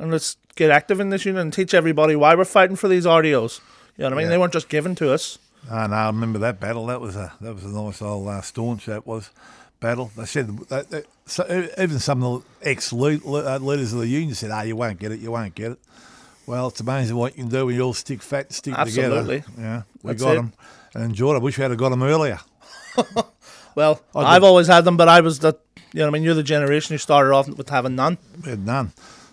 and 0.00 0.10
let's 0.10 0.36
get 0.56 0.70
active 0.70 0.98
in 0.98 1.10
this 1.10 1.24
unit 1.24 1.42
and 1.42 1.52
teach 1.52 1.74
everybody 1.74 2.16
why 2.16 2.34
we're 2.34 2.44
fighting 2.44 2.76
for 2.76 2.88
these 2.88 3.06
RDOs. 3.06 3.60
You 3.96 4.02
know 4.02 4.06
what 4.06 4.12
I 4.12 4.16
mean? 4.16 4.24
Yeah. 4.24 4.28
They 4.30 4.38
weren't 4.38 4.52
just 4.52 4.68
given 4.68 4.94
to 4.96 5.12
us. 5.12 5.38
Oh, 5.70 5.86
no, 5.86 5.94
I 5.94 6.06
remember 6.06 6.38
that 6.40 6.58
battle. 6.58 6.86
That 6.86 7.00
was 7.00 7.16
a 7.16 7.32
that 7.40 7.54
was 7.54 7.64
a 7.64 7.68
nice 7.68 8.00
old 8.00 8.26
uh, 8.28 8.40
staunch. 8.40 8.86
That 8.86 9.06
was 9.06 9.30
battle. 9.78 10.10
They 10.16 10.24
said 10.24 10.58
that, 10.68 10.90
that, 10.90 11.06
so 11.26 11.70
even 11.78 11.98
some 11.98 12.22
of 12.22 12.44
the 12.60 12.70
ex 12.70 12.92
uh, 12.92 12.96
leaders 12.96 13.92
of 13.92 14.00
the 14.00 14.08
union 14.08 14.34
said, 14.34 14.50
"Ah, 14.50 14.62
you 14.62 14.74
won't 14.74 14.98
get 14.98 15.12
it. 15.12 15.20
You 15.20 15.32
won't 15.32 15.54
get 15.54 15.72
it." 15.72 15.78
Well, 16.46 16.68
it's 16.68 16.80
amazing 16.80 17.14
what 17.16 17.36
you 17.36 17.44
can 17.44 17.50
do 17.50 17.66
when 17.66 17.74
you 17.74 17.82
all 17.82 17.92
stick 17.92 18.22
fat, 18.22 18.46
and 18.46 18.54
stick 18.54 18.74
Absolutely. 18.74 19.40
together. 19.42 19.60
Yeah, 19.60 19.82
we 20.02 20.12
That's 20.12 20.22
got 20.22 20.32
it. 20.32 20.36
them 20.36 20.52
and 20.94 21.04
enjoyed. 21.04 21.36
I 21.36 21.38
wish 21.38 21.58
we 21.58 21.62
had 21.62 21.76
got 21.76 21.90
them 21.90 22.02
earlier. 22.02 22.40
Well, 23.74 24.00
I've 24.14 24.42
always 24.42 24.66
had 24.66 24.84
them, 24.84 24.96
but 24.96 25.08
I 25.08 25.20
was 25.20 25.38
the, 25.38 25.54
you 25.92 26.00
know, 26.00 26.08
I 26.08 26.10
mean, 26.10 26.22
you're 26.22 26.34
the 26.34 26.42
generation 26.42 26.92
who 26.94 26.98
started 26.98 27.32
off 27.32 27.48
with 27.48 27.68
having 27.68 27.94
none. 27.94 28.18
We 28.44 28.50
had 28.50 28.66
none. 28.66 28.92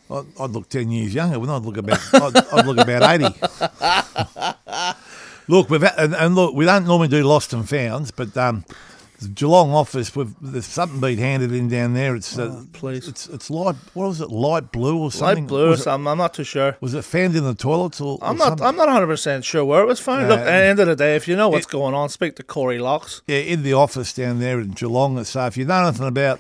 I'd, 0.10 0.26
I'd 0.40 0.50
look 0.52 0.70
ten 0.70 0.90
years 0.92 1.14
younger. 1.14 1.36
I'd 1.52 1.62
look 1.64 1.78
about, 1.78 2.00
I'd, 2.14 2.38
I'd 2.54 2.66
look 2.66 2.78
about 2.78 3.22
eighty. 3.22 3.36
look, 5.48 5.70
we've 5.70 5.82
had, 5.82 5.94
and, 5.98 6.16
and 6.16 6.36
look, 6.36 6.56
we 6.56 6.66
don't 6.66 6.86
normally 6.86 7.08
do 7.10 7.24
lost 7.24 7.54
and 7.54 7.68
founds, 7.68 8.12
but 8.12 8.36
um, 8.38 8.64
the 9.20 9.28
Geelong 9.30 9.72
office, 9.72 10.16
we've, 10.16 10.34
there's 10.42 10.66
something 10.68 11.00
been 11.00 11.18
handed 11.18 11.52
in 11.52 11.70
down 11.70 11.94
there. 11.96 12.16
It's 12.16 12.38
uh, 12.38 12.60
Oh, 12.62 12.68
please. 12.72 13.08
it's 13.08 13.28
it's 13.28 13.50
light. 13.50 13.76
What 13.94 14.08
was 14.10 14.22
it? 14.22 14.30
Light 14.30 14.72
blue 14.72 14.98
or 15.00 15.12
something? 15.12 15.46
Light 15.46 15.50
blue 15.50 15.66
or 15.66 15.70
was 15.70 15.80
it, 15.82 15.84
something. 15.84 16.08
I'm 16.08 16.18
not 16.20 16.34
too 16.36 16.44
sure. 16.44 16.78
was 16.82 16.94
it 16.94 17.04
found 17.04 17.36
in 17.36 17.44
the 17.44 17.56
toilets 17.56 18.00
or? 18.00 18.20
I'm 18.22 18.36
or 18.36 18.38
not. 18.38 18.48
something? 18.50 18.68
I'm 18.68 18.76
not 18.76 18.88
100 18.88 19.08
percent 19.08 19.44
sure 19.44 19.66
where 19.66 19.82
it 19.82 19.88
was 19.88 20.00
found. 20.00 20.28
Look, 20.30 20.40
at 20.40 20.46
the 20.46 20.52
end 20.52 20.80
of 20.80 20.88
the 20.88 20.96
day, 20.96 21.16
if 21.16 21.28
you 21.28 21.36
know 21.36 21.50
what's 21.50 21.66
It- 21.66 21.72
going 21.72 21.96
on, 21.96 22.10
speak 22.10 22.36
to 22.36 22.44
Corey 22.44 22.78
Locks. 22.80 23.22
Yeah, 23.28 23.38
in 23.40 23.64
the 23.64 23.74
office 23.74 24.14
down 24.14 24.40
there 24.40 24.60
in 24.60 24.72
Geelong. 24.72 25.22
So 25.24 25.46
if 25.48 25.58
you 25.58 25.66
know 25.66 25.84
anything 25.88 26.08
about 26.08 26.40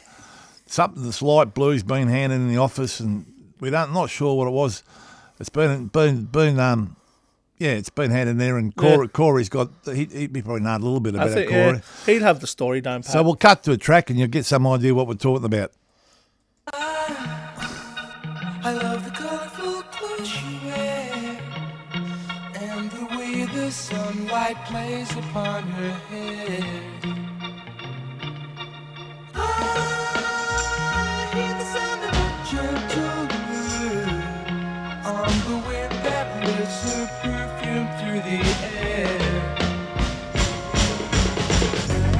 something 0.67 1.03
that's 1.03 1.21
light 1.21 1.53
blue's 1.55 1.81
been 1.83 2.09
handed 2.09 2.35
in 2.35 2.49
the 2.49 2.57
office, 2.57 2.99
and 2.99 3.25
we 3.59 3.69
don't 3.69 3.93
not 3.93 4.09
sure 4.09 4.35
what 4.35 4.47
it 4.47 4.51
was. 4.51 4.83
It's 5.39 5.49
been 5.49 5.87
been 5.87 6.25
been 6.25 6.59
um. 6.59 6.95
Yeah, 7.59 7.71
it's 7.71 7.89
been 7.89 8.11
handed 8.11 8.31
in 8.33 8.37
there, 8.37 8.57
and 8.57 8.75
Corey, 8.75 9.07
Corey's 9.07 9.49
got. 9.49 9.71
He, 9.85 10.05
he 10.05 10.27
probably 10.27 10.59
know 10.61 10.75
a 10.75 10.77
little 10.77 10.99
bit 10.99 11.15
about 11.15 11.31
think 11.31 11.49
Corey. 11.49 11.59
yeah, 11.65 11.79
he'd 12.05 12.21
have 12.21 12.39
the 12.39 12.45
story 12.45 12.81
down. 12.81 13.01
Pat. 13.01 13.11
So 13.11 13.23
we'll 13.23 13.35
cut 13.35 13.63
to 13.63 13.71
a 13.71 13.77
track, 13.77 14.11
and 14.11 14.19
you'll 14.19 14.27
get 14.27 14.45
some 14.45 14.67
idea 14.67 14.93
what 14.93 15.07
we're 15.07 15.15
talking 15.15 15.43
about. 15.45 15.71
I 18.63 18.73
love 18.73 19.05
the 19.05 19.11
colorful 19.11 19.81
clothes 19.91 20.27
she 20.27 20.59
wears 20.65 21.39
and 22.55 22.91
the 22.91 23.05
way 23.17 23.45
the 23.45 23.71
sunlight 23.71 24.57
plays 24.65 25.09
upon 25.13 25.63
her 25.63 25.91
hair. 25.91 26.86
Lifts 36.67 36.83
her 36.83 37.07
perfume 37.21 37.87
through 37.97 38.21
the 38.27 38.39
air. 38.83 39.17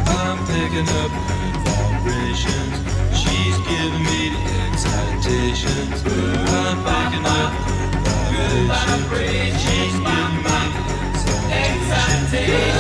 I'm 0.08 0.38
picking 0.48 0.88
up 1.02 1.12
good 1.28 1.56
vibrations. 1.68 2.76
She's 3.20 3.58
giving 3.68 4.04
me 4.10 4.20
the 4.36 4.44
excitations. 4.64 6.00
I'm 6.06 6.78
picking 6.88 7.26
up 7.26 7.52
good 8.32 8.68
vibrations. 8.68 9.62
She's 9.64 9.96
giving 10.00 10.44
me 10.44 10.60
the 10.78 11.54
excitations. 11.54 12.77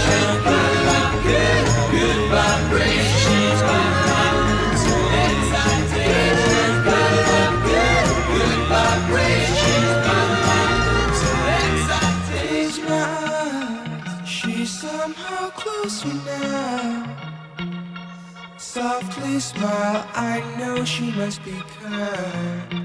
Closer 15.67 16.13
now. 16.13 17.17
Softly 18.57 19.39
smile, 19.39 20.07
I 20.13 20.43
know 20.57 20.86
she 20.86 21.12
must 21.12 21.43
be 21.43 21.55
kind. 21.81 22.83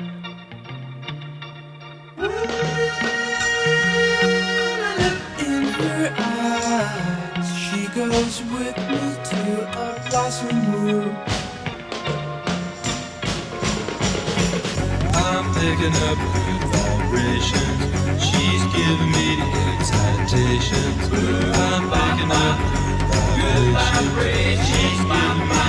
Goes 7.95 8.43
with 8.45 8.77
me 8.89 9.05
to 9.31 9.43
a 9.79 10.09
blossom 10.09 10.73
room. 10.73 11.15
I'm 15.15 15.47
picking 15.55 15.95
up 16.09 16.19
good 16.35 16.63
vibrations. 16.73 17.92
She's 18.23 18.65
giving 18.75 19.11
me 19.11 19.43
excitations. 19.75 21.11
I'm 21.59 21.85
picking 21.91 22.31
up 22.31 22.59
good 23.37 23.67
vibrations. 23.75 24.67
She's 24.69 25.03
giving 25.03 25.49
me 25.51 25.67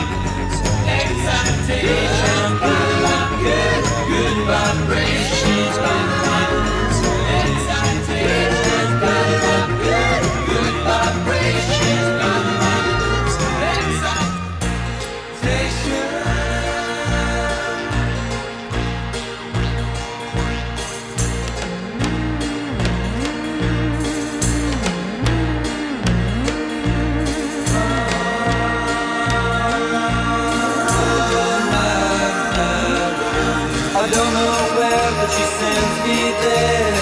excitations. 1.01 2.59
Good, 3.43 3.83
good 4.09 4.37
vibrations. 4.45 5.33
She's 5.41 5.77
giving 5.77 6.22
me 36.05 36.31
there. 36.41 36.92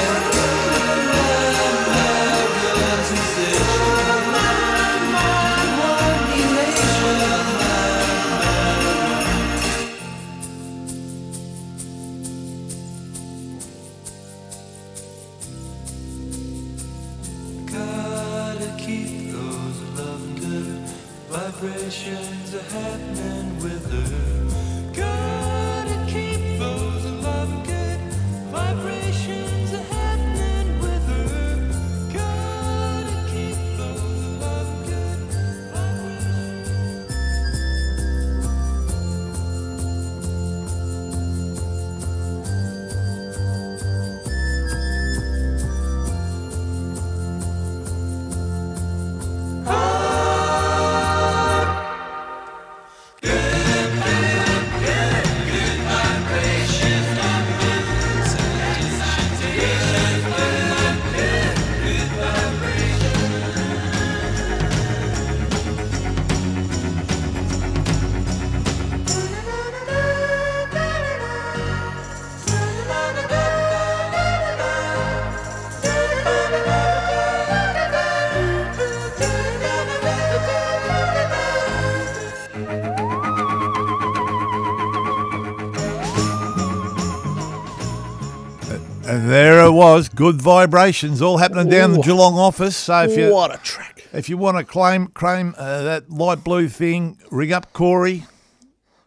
Was, 89.81 90.09
good 90.09 90.39
vibrations, 90.39 91.23
all 91.23 91.37
happening 91.39 91.67
down 91.67 91.93
the 91.93 92.01
Geelong 92.01 92.35
office. 92.37 92.77
So 92.77 93.01
if 93.01 93.17
you 93.17 93.33
What 93.33 93.51
a 93.51 93.57
track. 93.57 94.07
if 94.13 94.29
you 94.29 94.37
want 94.37 94.57
to 94.57 94.63
claim 94.63 95.07
claim 95.07 95.55
uh, 95.57 95.81
that 95.81 96.07
light 96.11 96.43
blue 96.43 96.69
thing, 96.69 97.17
ring 97.31 97.51
up 97.51 97.73
Corey. 97.73 98.25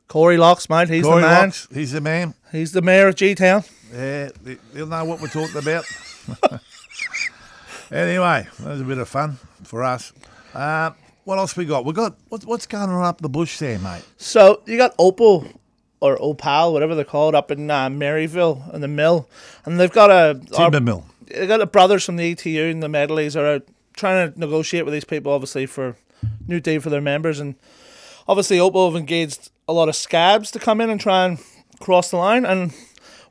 Corey 0.09 0.37
Locks, 0.37 0.69
mate. 0.69 0.89
He's 0.89 1.05
Corey 1.05 1.23
the 1.23 1.29
man. 1.29 1.45
Locks, 1.45 1.69
he's 1.73 1.93
the 1.93 2.01
man. 2.01 2.35
He's 2.51 2.73
the 2.73 2.83
mayor 2.83 3.07
of 3.07 3.15
G 3.15 3.37
Town. 3.37 3.63
Yeah, 3.93 4.31
he- 4.45 4.59
he'll 4.75 4.89
know 4.89 5.05
what 5.05 5.21
we're 5.21 5.29
talking 5.29 5.57
about. 5.59 5.85
anyway, 7.93 8.49
that 8.59 8.69
was 8.69 8.81
a 8.81 8.85
bit 8.85 8.99
of 8.99 9.09
fun 9.09 9.39
for 9.63 9.85
us. 9.85 10.13
Uh, 10.53 10.91
what 11.23 11.39
else 11.39 11.57
we 11.57 11.67
got? 11.67 11.85
We 11.85 11.93
got 11.93 12.17
what, 12.31 12.45
what's 12.45 12.67
going 12.67 12.91
on 12.91 13.05
up 13.05 13.21
the 13.21 13.29
bush 13.29 13.59
there, 13.61 13.79
mate? 13.79 14.03
So 14.17 14.61
you 14.67 14.77
got 14.77 14.93
Opal 14.99 15.47
or 16.05 16.19
Opal, 16.21 16.73
whatever 16.73 16.95
they're 16.95 17.05
called, 17.05 17.35
up 17.35 17.51
in 17.51 17.71
uh, 17.71 17.89
Maryvale 17.89 18.63
in 18.75 18.83
the 18.83 18.89
mill, 18.89 19.27
and 19.65 19.81
they've 19.81 19.91
got 19.91 20.11
a 20.11 20.39
Timber 20.53 20.81
mill. 20.81 21.07
they 21.27 21.47
got 21.47 21.59
the 21.59 21.67
brothers 21.67 22.05
from 22.05 22.17
the 22.17 22.31
ETU 22.31 22.71
and 22.71 22.83
the 22.83 22.89
Medleys 22.89 23.37
are 23.37 23.47
out 23.47 23.63
trying 23.95 24.31
to 24.31 24.39
negotiate 24.39 24.85
with 24.85 24.93
these 24.93 25.05
people, 25.05 25.33
obviously 25.33 25.65
for 25.65 25.97
new 26.47 26.61
deal 26.61 26.81
for 26.81 26.91
their 26.91 27.01
members, 27.01 27.41
and 27.41 27.55
obviously 28.29 28.61
Opal 28.61 28.91
have 28.91 29.01
engaged 29.01 29.51
a 29.67 29.73
lot 29.73 29.89
of 29.89 29.97
scabs 29.97 30.51
to 30.51 30.59
come 30.59 30.83
in 30.83 30.91
and 30.91 31.01
try 31.01 31.25
and 31.25 31.39
cross 31.81 32.11
the 32.11 32.19
line, 32.19 32.45
and 32.45 32.75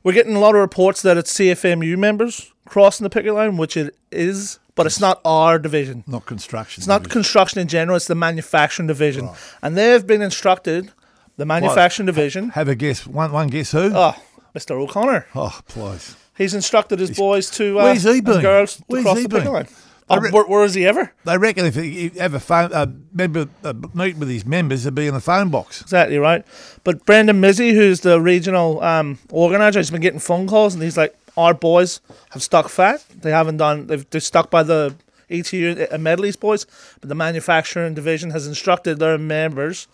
we're 0.02 0.12
getting 0.12 0.34
a 0.34 0.40
lot 0.40 0.56
of 0.56 0.60
reports 0.60 1.00
that 1.02 1.16
it's 1.16 1.32
CFMEU 1.32 1.96
members 1.96 2.52
crossing 2.66 3.04
the 3.04 3.10
picket 3.10 3.34
line, 3.34 3.56
which 3.56 3.76
it 3.76 3.94
is, 4.10 4.58
but 4.74 4.86
it's 4.86 4.98
not 4.98 5.20
our 5.24 5.60
division. 5.60 6.02
Not 6.08 6.26
construction. 6.26 6.80
It's 6.80 6.88
not 6.88 7.04
division. 7.04 7.12
construction 7.12 7.60
in 7.60 7.68
general; 7.68 7.96
it's 7.96 8.08
the 8.08 8.16
manufacturing 8.16 8.88
division, 8.88 9.30
and 9.62 9.76
they've 9.76 10.04
been 10.04 10.22
instructed. 10.22 10.90
The 11.36 11.44
manufacturing 11.46 12.06
division. 12.06 12.50
Have 12.50 12.68
a 12.68 12.74
guess. 12.74 13.06
One 13.06 13.32
one 13.32 13.48
guess 13.48 13.72
who? 13.72 13.90
Oh, 13.94 14.14
Mr. 14.54 14.72
O'Connor. 14.72 15.26
oh, 15.34 15.60
please. 15.66 16.16
He's 16.36 16.54
instructed 16.54 16.98
his 16.98 17.10
boys 17.12 17.50
to 17.52 17.78
uh, 17.78 17.84
Where's 17.84 18.02
he 18.04 18.10
and 18.18 18.24
been? 18.24 18.40
girls 18.40 18.76
to 18.76 18.82
Where's 18.88 19.04
cross 19.04 19.16
he 19.18 19.22
the 19.24 19.28
been? 19.28 19.52
line. 19.52 19.68
Oh, 20.10 20.18
re- 20.20 20.30
where, 20.30 20.44
where 20.44 20.64
is 20.64 20.74
he 20.74 20.86
ever? 20.86 21.12
They 21.24 21.38
reckon 21.38 21.64
if 21.64 21.76
he 21.76 22.06
ever 22.06 22.20
have 22.20 22.34
a 22.34 22.40
phone, 22.40 22.72
uh, 22.74 22.86
member 23.12 23.48
uh, 23.64 23.72
meet 23.94 24.16
with 24.18 24.28
his 24.28 24.44
members, 24.44 24.84
he'd 24.84 24.94
be 24.94 25.06
in 25.06 25.14
the 25.14 25.20
phone 25.20 25.48
box. 25.50 25.80
Exactly 25.80 26.18
right. 26.18 26.44
But 26.84 27.06
Brendan 27.06 27.40
Mizzy, 27.40 27.72
who's 27.72 28.00
the 28.00 28.20
regional 28.20 28.82
um, 28.82 29.18
organizer, 29.30 29.78
has 29.78 29.90
been 29.90 30.02
getting 30.02 30.20
phone 30.20 30.46
calls, 30.46 30.74
and 30.74 30.82
he's 30.82 30.96
like, 30.98 31.16
"Our 31.38 31.54
boys 31.54 32.00
have 32.30 32.42
stuck 32.42 32.68
fat. 32.68 33.02
They 33.22 33.30
haven't 33.30 33.56
done. 33.56 33.86
They've 33.86 34.08
they're 34.10 34.20
stuck 34.20 34.50
by 34.50 34.62
the 34.62 34.94
ETU 35.30 35.86
uh, 35.90 35.96
Medleys 35.98 36.36
boys, 36.38 36.66
but 37.00 37.08
the 37.08 37.14
manufacturing 37.14 37.94
division 37.94 38.30
has 38.30 38.46
instructed 38.46 38.98
their 38.98 39.16
members, 39.16 39.88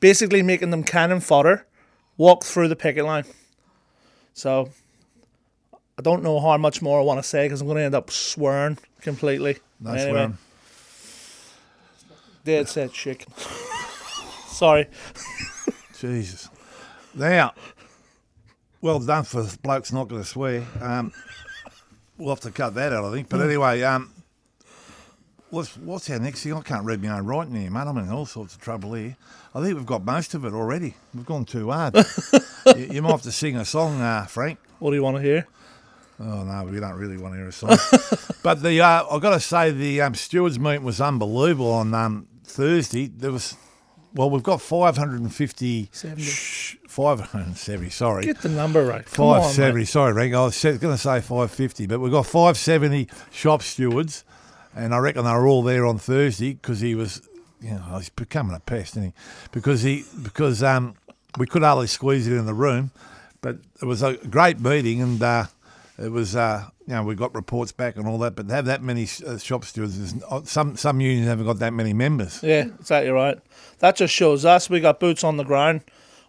basically 0.00 0.42
making 0.42 0.70
them 0.70 0.82
cannon 0.82 1.20
fodder, 1.20 1.66
walk 2.16 2.44
through 2.44 2.68
the 2.68 2.76
picket 2.76 3.04
line. 3.04 3.24
So." 4.34 4.70
I 5.98 6.02
don't 6.02 6.22
know 6.22 6.38
how 6.40 6.58
much 6.58 6.82
more 6.82 7.00
I 7.00 7.02
want 7.02 7.22
to 7.22 7.26
say 7.26 7.46
because 7.46 7.62
I'm 7.62 7.66
going 7.66 7.78
to 7.78 7.84
end 7.84 7.94
up 7.94 8.10
swearing 8.10 8.76
completely. 9.00 9.58
No 9.80 9.92
Anyway, 9.92 10.10
swearing. 10.10 10.38
Dead 12.44 12.68
set 12.68 12.92
chicken. 12.92 13.32
Sorry. 14.48 14.88
Jesus. 15.98 16.50
Now, 17.14 17.54
well 18.82 19.00
done 19.00 19.24
for 19.24 19.46
blokes 19.62 19.90
not 19.90 20.08
going 20.08 20.22
to 20.22 20.28
swear. 20.28 20.66
Um, 20.82 21.12
we'll 22.18 22.28
have 22.28 22.40
to 22.40 22.50
cut 22.50 22.74
that 22.74 22.92
out, 22.92 23.04
I 23.06 23.12
think. 23.12 23.30
But 23.30 23.40
anyway, 23.40 23.82
um, 23.82 24.12
what's, 25.50 25.76
what's 25.76 26.10
our 26.10 26.18
next 26.18 26.42
thing? 26.42 26.52
I 26.54 26.60
can't 26.60 26.84
read 26.84 27.02
my 27.02 27.10
own 27.18 27.26
writing 27.26 27.54
here, 27.54 27.70
man. 27.70 27.88
I'm 27.88 27.98
in 27.98 28.08
all 28.10 28.26
sorts 28.26 28.54
of 28.54 28.60
trouble 28.60 28.94
here. 28.94 29.16
I 29.54 29.62
think 29.62 29.76
we've 29.76 29.86
got 29.86 30.04
most 30.04 30.34
of 30.34 30.44
it 30.44 30.52
already. 30.52 30.94
We've 31.14 31.26
gone 31.26 31.44
too 31.44 31.70
hard. 31.70 31.94
you, 32.76 32.88
you 32.92 33.02
might 33.02 33.10
have 33.12 33.22
to 33.22 33.32
sing 33.32 33.56
a 33.56 33.64
song, 33.64 34.00
uh, 34.00 34.24
Frank. 34.26 34.58
What 34.78 34.90
do 34.90 34.96
you 34.96 35.02
want 35.02 35.16
to 35.16 35.22
hear? 35.22 35.46
Oh 36.18 36.44
no, 36.44 36.64
we 36.64 36.80
don't 36.80 36.94
really 36.94 37.18
want 37.18 37.34
to 37.34 37.38
hear 37.38 37.48
a 37.48 37.52
song. 37.52 37.76
but 38.42 38.62
the 38.62 38.80
uh, 38.80 39.04
I've 39.10 39.20
got 39.20 39.30
to 39.30 39.40
say 39.40 39.70
the 39.70 40.00
um, 40.00 40.14
stewards 40.14 40.58
meeting 40.58 40.82
was 40.82 40.98
unbelievable 41.00 41.70
on 41.70 41.92
um, 41.92 42.26
Thursday. 42.44 43.08
There 43.08 43.32
was, 43.32 43.54
well, 44.14 44.30
we've 44.30 44.42
got 44.42 44.62
550, 44.62 45.90
Seventy. 45.92 46.22
shh, 46.22 46.76
570. 46.88 47.90
Sorry, 47.90 48.24
Get 48.24 48.40
the 48.40 48.48
number 48.48 48.84
right. 48.86 49.04
Come 49.04 49.26
on, 49.26 49.40
570. 49.42 49.78
mate. 49.78 49.84
sorry, 49.88 50.12
Rank. 50.14 50.34
I 50.34 50.44
was 50.44 50.62
going 50.62 50.78
to 50.78 50.96
say 50.96 51.20
550, 51.20 51.86
but 51.86 52.00
we've 52.00 52.12
got 52.12 52.24
570 52.24 53.08
shop 53.30 53.60
stewards, 53.62 54.24
and 54.76 54.94
I 54.94 54.98
reckon 54.98 55.24
they 55.24 55.32
were 55.32 55.46
all 55.46 55.62
there 55.62 55.86
on 55.86 55.98
Thursday 55.98 56.52
because 56.52 56.80
he 56.80 56.94
was, 56.94 57.26
you 57.60 57.70
know, 57.70 57.96
he's 57.96 58.10
becoming 58.10 58.54
a 58.54 58.60
pest, 58.60 58.92
isn't 58.92 59.04
he? 59.04 59.12
Because 59.50 59.82
he 59.82 60.04
because 60.22 60.62
um 60.62 60.94
we 61.38 61.46
could 61.46 61.62
hardly 61.62 61.86
squeeze 61.86 62.26
it 62.28 62.32
in 62.34 62.46
the 62.46 62.54
room, 62.54 62.90
but 63.40 63.56
it 63.80 63.86
was 63.86 64.02
a 64.02 64.16
great 64.16 64.60
meeting, 64.60 65.02
and 65.02 65.22
uh, 65.22 65.46
it 65.98 66.10
was 66.12 66.36
uh 66.36 66.66
you 66.86 66.94
know 66.94 67.02
we 67.02 67.14
got 67.14 67.34
reports 67.34 67.72
back 67.72 67.96
and 67.96 68.06
all 68.06 68.18
that, 68.18 68.36
but 68.36 68.48
to 68.48 68.54
have 68.54 68.66
that 68.66 68.82
many 68.82 69.08
uh, 69.26 69.38
shop 69.38 69.64
stewards, 69.64 70.14
some 70.44 70.76
some 70.76 71.00
unions 71.00 71.26
haven't 71.26 71.46
got 71.46 71.58
that 71.58 71.72
many 71.72 71.92
members. 71.92 72.42
Yeah, 72.42 72.66
exactly 72.78 73.10
right. 73.10 73.38
That 73.78 73.96
just 73.96 74.14
shows 74.14 74.44
us 74.44 74.70
we 74.70 74.80
got 74.80 75.00
boots 75.00 75.24
on 75.24 75.36
the 75.38 75.44
ground. 75.44 75.82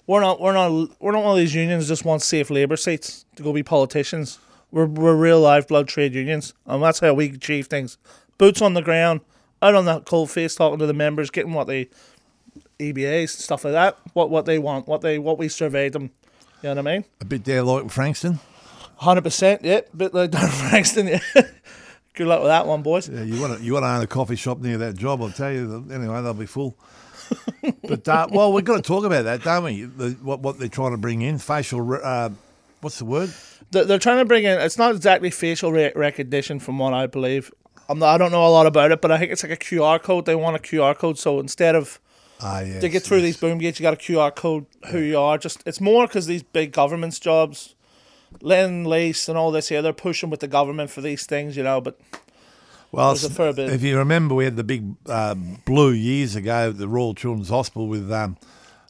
We're 0.07 0.21
not. 0.21 0.39
We're 0.39 0.53
not. 0.53 0.71
We're 1.01 1.12
not 1.12 1.23
one 1.23 1.33
of 1.33 1.38
these 1.38 1.53
unions 1.53 1.89
just 1.89 2.05
want 2.05 2.21
safe 2.21 2.49
labour 2.49 2.77
seats 2.77 3.25
to 3.36 3.43
go 3.43 3.51
be 3.51 3.62
politicians. 3.62 4.39
We're 4.71 4.86
we're 4.86 5.15
real 5.15 5.41
live 5.41 5.67
blood 5.67 5.89
trade 5.89 6.13
unions, 6.13 6.53
and 6.65 6.81
that's 6.81 7.01
how 7.01 7.13
we 7.13 7.25
achieve 7.25 7.67
things. 7.67 7.97
Boots 8.38 8.62
on 8.62 8.73
the 8.73 8.82
ground, 8.82 9.21
out 9.62 9.76
on 9.76 9.86
that 9.86 10.06
cold 10.06 10.30
face, 10.32 10.56
talking 10.56 10.80
to 10.80 10.86
the 10.86 10.93
members, 10.93 11.30
getting 11.30 11.54
what 11.54 11.67
they 11.67 11.89
EBAs 12.80 13.30
stuff 13.30 13.63
like 13.63 13.73
that. 13.73 13.97
What 14.13 14.30
what 14.30 14.45
they 14.45 14.60
want, 14.60 14.88
what 14.88 15.02
they 15.02 15.17
what 15.19 15.38
we 15.38 15.47
surveyed 15.47 15.93
them. 15.93 16.12
You 16.62 16.69
know 16.69 16.82
what 16.82 16.88
I 16.88 16.93
mean? 16.95 17.06
A 17.21 17.26
bit 17.26 17.45
there 17.45 17.63
like 17.63 17.89
Frankston. 17.89 18.39
Hundred 18.97 19.23
percent. 19.23 19.63
Yeah, 19.63 19.82
A 19.91 19.95
bit 19.95 20.13
like 20.13 20.34
Frankston. 20.69 21.08
Yeah. 21.08 21.19
Good 22.13 22.28
luck 22.28 22.39
with 22.39 22.50
that 22.50 22.65
one, 22.65 22.82
boys. 22.82 23.08
Yeah, 23.10 23.23
you 23.23 23.39
want 23.39 23.58
to 23.58 23.63
you 23.63 23.73
want 23.73 23.84
to 23.84 23.89
own 23.89 24.02
a 24.02 24.08
coffee 24.08 24.36
shop 24.36 24.60
near 24.60 24.78
that 24.80 24.95
job? 24.95 25.21
I'll 25.21 25.30
tell 25.30 25.52
you. 25.52 25.86
Anyway, 25.91 26.21
they'll 26.21 26.34
be 26.34 26.47
full. 26.47 26.76
but 27.88 28.08
uh, 28.08 28.28
well, 28.32 28.52
we've 28.54 28.65
got 28.65 28.78
to 28.78 28.82
talk 28.82 29.04
about 29.06 29.26
that, 29.26 29.43
don't 29.43 29.63
we? 29.63 29.84
The, 29.84 30.12
what 30.23 30.39
what 30.39 30.58
they're 30.58 30.67
trying 30.67 30.91
to 30.91 30.97
bring 30.97 31.21
in 31.21 31.38
facial. 31.38 32.00
Uh, 32.04 32.30
what's 32.82 33.00
the 33.00 33.06
word? 33.06 33.32
They're, 33.71 33.86
they're 33.86 34.00
trying 34.00 34.19
to 34.19 34.26
bring 34.26 34.45
in. 34.45 34.60
It's 34.60 34.78
not 34.78 34.95
exactly 34.95 35.30
facial 35.30 35.71
re- 35.71 35.91
recognition, 35.95 36.60
from 36.60 36.80
what 36.80 36.93
I 36.93 37.06
believe. 37.06 37.52
I'm 37.89 38.00
not, 38.00 38.10
I 38.15 38.17
don't 38.17 38.32
know 38.32 38.45
a 38.45 38.50
lot 38.50 38.65
about 38.67 38.91
it, 38.91 39.02
but 39.02 39.12
I 39.12 39.17
think 39.17 39.32
it's 39.32 39.43
like 39.43 39.52
a 39.52 39.58
QR 39.58 40.02
code. 40.02 40.26
They 40.26 40.36
want 40.36 40.56
a 40.56 40.60
QR 40.60 40.97
code, 40.97 41.17
so 41.17 41.39
instead 41.39 41.76
of 41.76 42.00
Ah, 42.41 42.60
yeah. 42.60 42.80
to 42.80 42.89
get 42.89 43.04
through 43.04 43.21
these 43.21 43.38
boom 43.38 43.58
gates, 43.58 43.80
you 43.80 43.84
got 43.84 43.93
a 43.93 43.97
QR 43.97 44.36
code 44.36 44.65
who 44.91 45.00
you 45.00 45.17
are. 45.19 45.38
Just 45.38 45.63
it's 45.65 45.80
more 45.82 46.06
because 46.08 46.28
these 46.28 46.43
big 46.43 46.71
government's 46.73 47.19
jobs, 47.19 47.76
Lendlease 48.41 49.30
and 49.30 49.38
all 49.38 49.52
this 49.52 49.69
here, 49.69 49.82
they're 49.82 49.93
pushing 49.93 50.30
with 50.30 50.39
the 50.41 50.47
government 50.47 50.89
for 50.89 51.02
these 51.02 51.26
things, 51.26 51.56
you 51.58 51.63
know. 51.63 51.82
But 51.82 52.00
Well, 52.91 53.08
there's 53.10 53.23
a 53.23 53.30
fair 53.30 53.54
bit. 53.54 53.71
if 53.71 53.82
you 53.84 53.97
remember, 53.97 54.36
we 54.36 54.43
had 54.43 54.56
the 54.56 54.63
big 54.63 54.84
uh, 55.08 55.36
blue 55.65 55.91
years 55.91 56.36
ago 56.36 56.69
at 56.69 56.78
the 56.78 56.88
Royal 56.88 57.15
Children's 57.15 57.50
Hospital 57.50 57.88
with 57.88 58.12
um, 58.12 58.38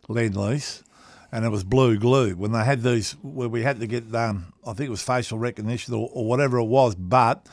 Lendlease, 0.09 0.83
and 1.31 1.45
it 1.45 1.49
was 1.49 1.63
blue 1.63 1.97
glue 1.97 2.31
when 2.35 2.51
they 2.51 2.63
had 2.63 2.81
these 2.83 3.13
where 3.21 3.49
we 3.49 3.61
had 3.63 3.79
to 3.79 3.87
get 3.87 4.13
um, 4.15 4.53
I 4.65 4.73
think 4.73 4.87
it 4.87 4.91
was 4.91 5.03
facial 5.03 5.37
recognition 5.37 5.93
or, 5.93 6.09
or 6.11 6.25
whatever 6.27 6.57
it 6.57 6.65
was, 6.65 6.95
but 6.95 7.45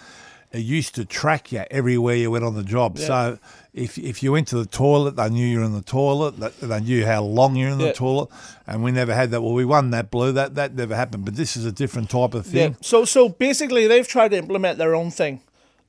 it 0.55 0.61
used 0.61 0.95
to 0.95 1.05
track 1.05 1.51
you 1.53 1.65
everywhere 1.71 2.15
you 2.15 2.31
went 2.31 2.45
on 2.45 2.55
the 2.55 2.63
job. 2.63 2.97
Yeah. 2.97 3.07
So 3.07 3.39
if 3.73 3.99
if 3.99 4.23
you 4.23 4.33
went 4.33 4.49
to 4.49 4.57
the 4.57 4.67
toilet, 4.67 5.17
they 5.17 5.29
knew 5.29 5.47
you 5.47 5.59
were 5.59 5.65
in 5.65 5.75
the 5.75 5.83
toilet. 5.83 6.37
They 6.61 6.81
knew 6.81 7.05
how 7.05 7.23
long 7.23 7.57
you're 7.57 7.71
in 7.71 7.79
the 7.79 7.93
toilet, 7.93 8.29
and 8.67 8.83
we 8.85 8.93
never 8.93 9.13
had 9.15 9.33
that. 9.33 9.43
Well, 9.43 9.53
we 9.53 9.65
won 9.65 9.91
that 9.91 10.11
blue. 10.11 10.33
That 10.33 10.55
that 10.55 10.75
never 10.75 10.95
happened. 10.95 11.25
But 11.25 11.35
this 11.35 11.57
is 11.57 11.65
a 11.67 11.73
different 11.73 12.09
type 12.09 12.35
of 12.35 12.47
Yeah. 12.47 12.69
thing. 12.69 12.77
So 12.81 13.05
so 13.05 13.29
basically, 13.29 13.87
they've 13.89 14.07
tried 14.07 14.31
to 14.31 14.37
implement 14.39 14.79
their 14.79 14.95
own 14.95 15.11
thing, 15.11 15.41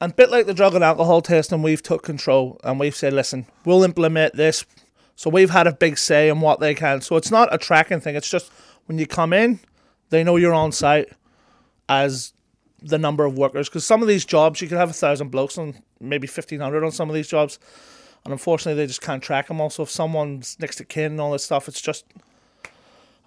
and 0.01 0.11
a 0.11 0.15
bit 0.15 0.31
like 0.31 0.47
the 0.47 0.53
drug 0.53 0.73
and 0.73 0.83
alcohol 0.83 1.21
testing, 1.21 1.61
we've 1.61 1.83
took 1.83 2.03
control 2.03 2.59
and 2.63 2.79
we've 2.79 2.95
said, 2.95 3.13
listen, 3.13 3.45
we'll 3.63 3.83
implement 3.83 4.35
this. 4.35 4.65
So 5.15 5.29
we've 5.29 5.51
had 5.51 5.67
a 5.67 5.71
big 5.71 5.97
say 5.97 6.27
in 6.27 6.41
what 6.41 6.59
they 6.59 6.73
can. 6.75 7.01
So 7.01 7.15
it's 7.15 7.31
not 7.31 7.53
a 7.53 7.57
tracking 7.57 8.01
thing. 8.01 8.15
It's 8.15 8.29
just 8.29 8.51
when 8.87 8.97
you 8.97 9.07
come 9.07 9.31
in, 9.31 9.59
they 10.09 10.23
know 10.23 10.35
you're 10.35 10.53
on 10.53 10.71
site 10.71 11.07
as 11.87 12.33
the 12.85 12.97
number 12.99 13.25
of 13.25 13.37
workers. 13.37 13.67
Because 13.67 13.85
some 13.85 14.01
of 14.01 14.07
these 14.07 14.25
jobs, 14.25 14.61
you 14.61 14.67
could 14.67 14.77
have 14.77 14.91
a 14.91 14.93
thousand 14.93 15.29
blokes 15.29 15.57
and 15.57 15.81
maybe 15.99 16.27
fifteen 16.27 16.59
hundred 16.59 16.83
on 16.83 16.91
some 16.91 17.09
of 17.09 17.15
these 17.15 17.27
jobs, 17.27 17.59
and 18.23 18.31
unfortunately, 18.31 18.81
they 18.81 18.87
just 18.87 19.01
can't 19.01 19.23
track 19.23 19.47
them 19.47 19.59
also 19.59 19.83
if 19.83 19.89
someone's 19.89 20.57
next 20.59 20.77
to 20.77 20.85
kin 20.85 21.13
and 21.13 21.21
all 21.21 21.31
this 21.31 21.43
stuff, 21.43 21.67
it's 21.67 21.81
just 21.81 22.05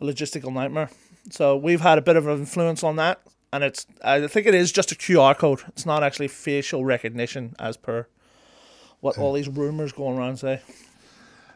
a 0.00 0.04
logistical 0.04 0.52
nightmare. 0.52 0.90
So 1.30 1.56
we've 1.56 1.80
had 1.80 1.98
a 1.98 2.02
bit 2.02 2.16
of 2.16 2.26
an 2.26 2.38
influence 2.38 2.82
on 2.82 2.96
that, 2.96 3.20
and 3.52 3.64
it's 3.64 3.86
I 4.04 4.26
think 4.26 4.46
it 4.46 4.54
is 4.54 4.72
just 4.72 4.92
a 4.92 4.94
QR 4.94 5.36
code. 5.36 5.62
It's 5.68 5.86
not 5.86 6.02
actually 6.02 6.28
facial 6.28 6.84
recognition 6.84 7.54
as 7.58 7.76
per 7.76 8.06
what 9.00 9.18
all 9.18 9.32
these 9.32 9.48
rumors 9.48 9.92
going 9.92 10.18
around 10.18 10.38
say. 10.38 10.60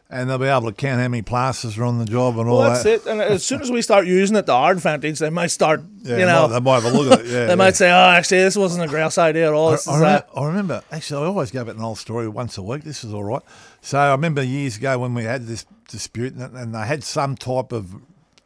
And 0.09 0.29
they'll 0.29 0.37
be 0.37 0.45
able 0.45 0.67
to 0.67 0.73
count 0.73 1.01
how 1.01 1.07
many 1.07 1.23
plasters 1.23 1.75
are 1.77 1.85
on 1.85 1.97
the 1.97 2.05
job 2.05 2.37
and 2.37 2.47
all 2.47 2.59
Well, 2.59 2.69
that's 2.69 2.83
that. 2.83 2.93
it. 2.93 3.05
And 3.07 3.19
as 3.19 3.43
soon 3.43 3.61
as 3.63 3.71
we 3.71 3.81
start 3.81 4.05
using 4.05 4.35
it 4.35 4.45
to 4.45 4.51
our 4.53 4.71
advantage, 4.73 5.17
they 5.17 5.31
might 5.31 5.47
start, 5.47 5.81
Yeah, 6.03 6.17
you 6.17 6.25
know, 6.27 6.47
they 6.47 6.59
might 6.59 6.83
have 6.83 6.93
a 6.93 6.95
look 6.95 7.11
at 7.13 7.21
it. 7.21 7.25
Yeah, 7.25 7.31
they 7.45 7.47
yeah. 7.47 7.55
might 7.55 7.75
say, 7.75 7.89
"Oh, 7.89 7.95
actually, 8.11 8.43
this 8.43 8.55
wasn't 8.55 8.83
a 8.83 8.87
grouse 8.87 9.17
idea 9.17 9.47
at 9.47 9.53
all. 9.53 9.69
I, 9.73 9.77
I, 9.87 9.95
remember, 9.95 10.25
I 10.35 10.45
remember, 10.45 10.83
actually, 10.91 11.23
I 11.23 11.27
always 11.27 11.49
go 11.49 11.63
to 11.63 11.71
an 11.71 11.81
old 11.81 11.97
story 11.97 12.27
once 12.27 12.59
a 12.59 12.61
week. 12.61 12.83
This 12.83 13.03
is 13.03 13.11
all 13.11 13.23
right. 13.23 13.41
So 13.81 13.97
I 13.97 14.11
remember 14.11 14.43
years 14.43 14.77
ago 14.77 14.99
when 14.99 15.15
we 15.15 15.23
had 15.23 15.47
this 15.47 15.65
dispute, 15.87 16.33
and, 16.35 16.55
and 16.55 16.75
they 16.75 16.85
had 16.85 17.03
some 17.03 17.35
type 17.35 17.71
of 17.71 17.95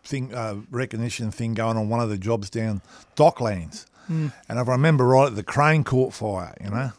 thing, 0.05 0.33
uh, 0.33 0.55
recognition 0.71 1.31
thing 1.31 1.53
going 1.53 1.75
on 1.75 1.89
one 1.89 1.99
of 1.99 2.07
the 2.09 2.17
jobs 2.17 2.49
down 2.49 2.81
Docklands. 3.17 3.85
And 4.07 4.31
if 4.47 4.69
I 4.69 4.71
remember 4.71 5.05
right, 5.05 5.35
the 5.35 5.43
crane 5.43 5.83
caught 5.83 6.13
fire, 6.13 6.55
you 6.63 6.69
know. 6.69 6.93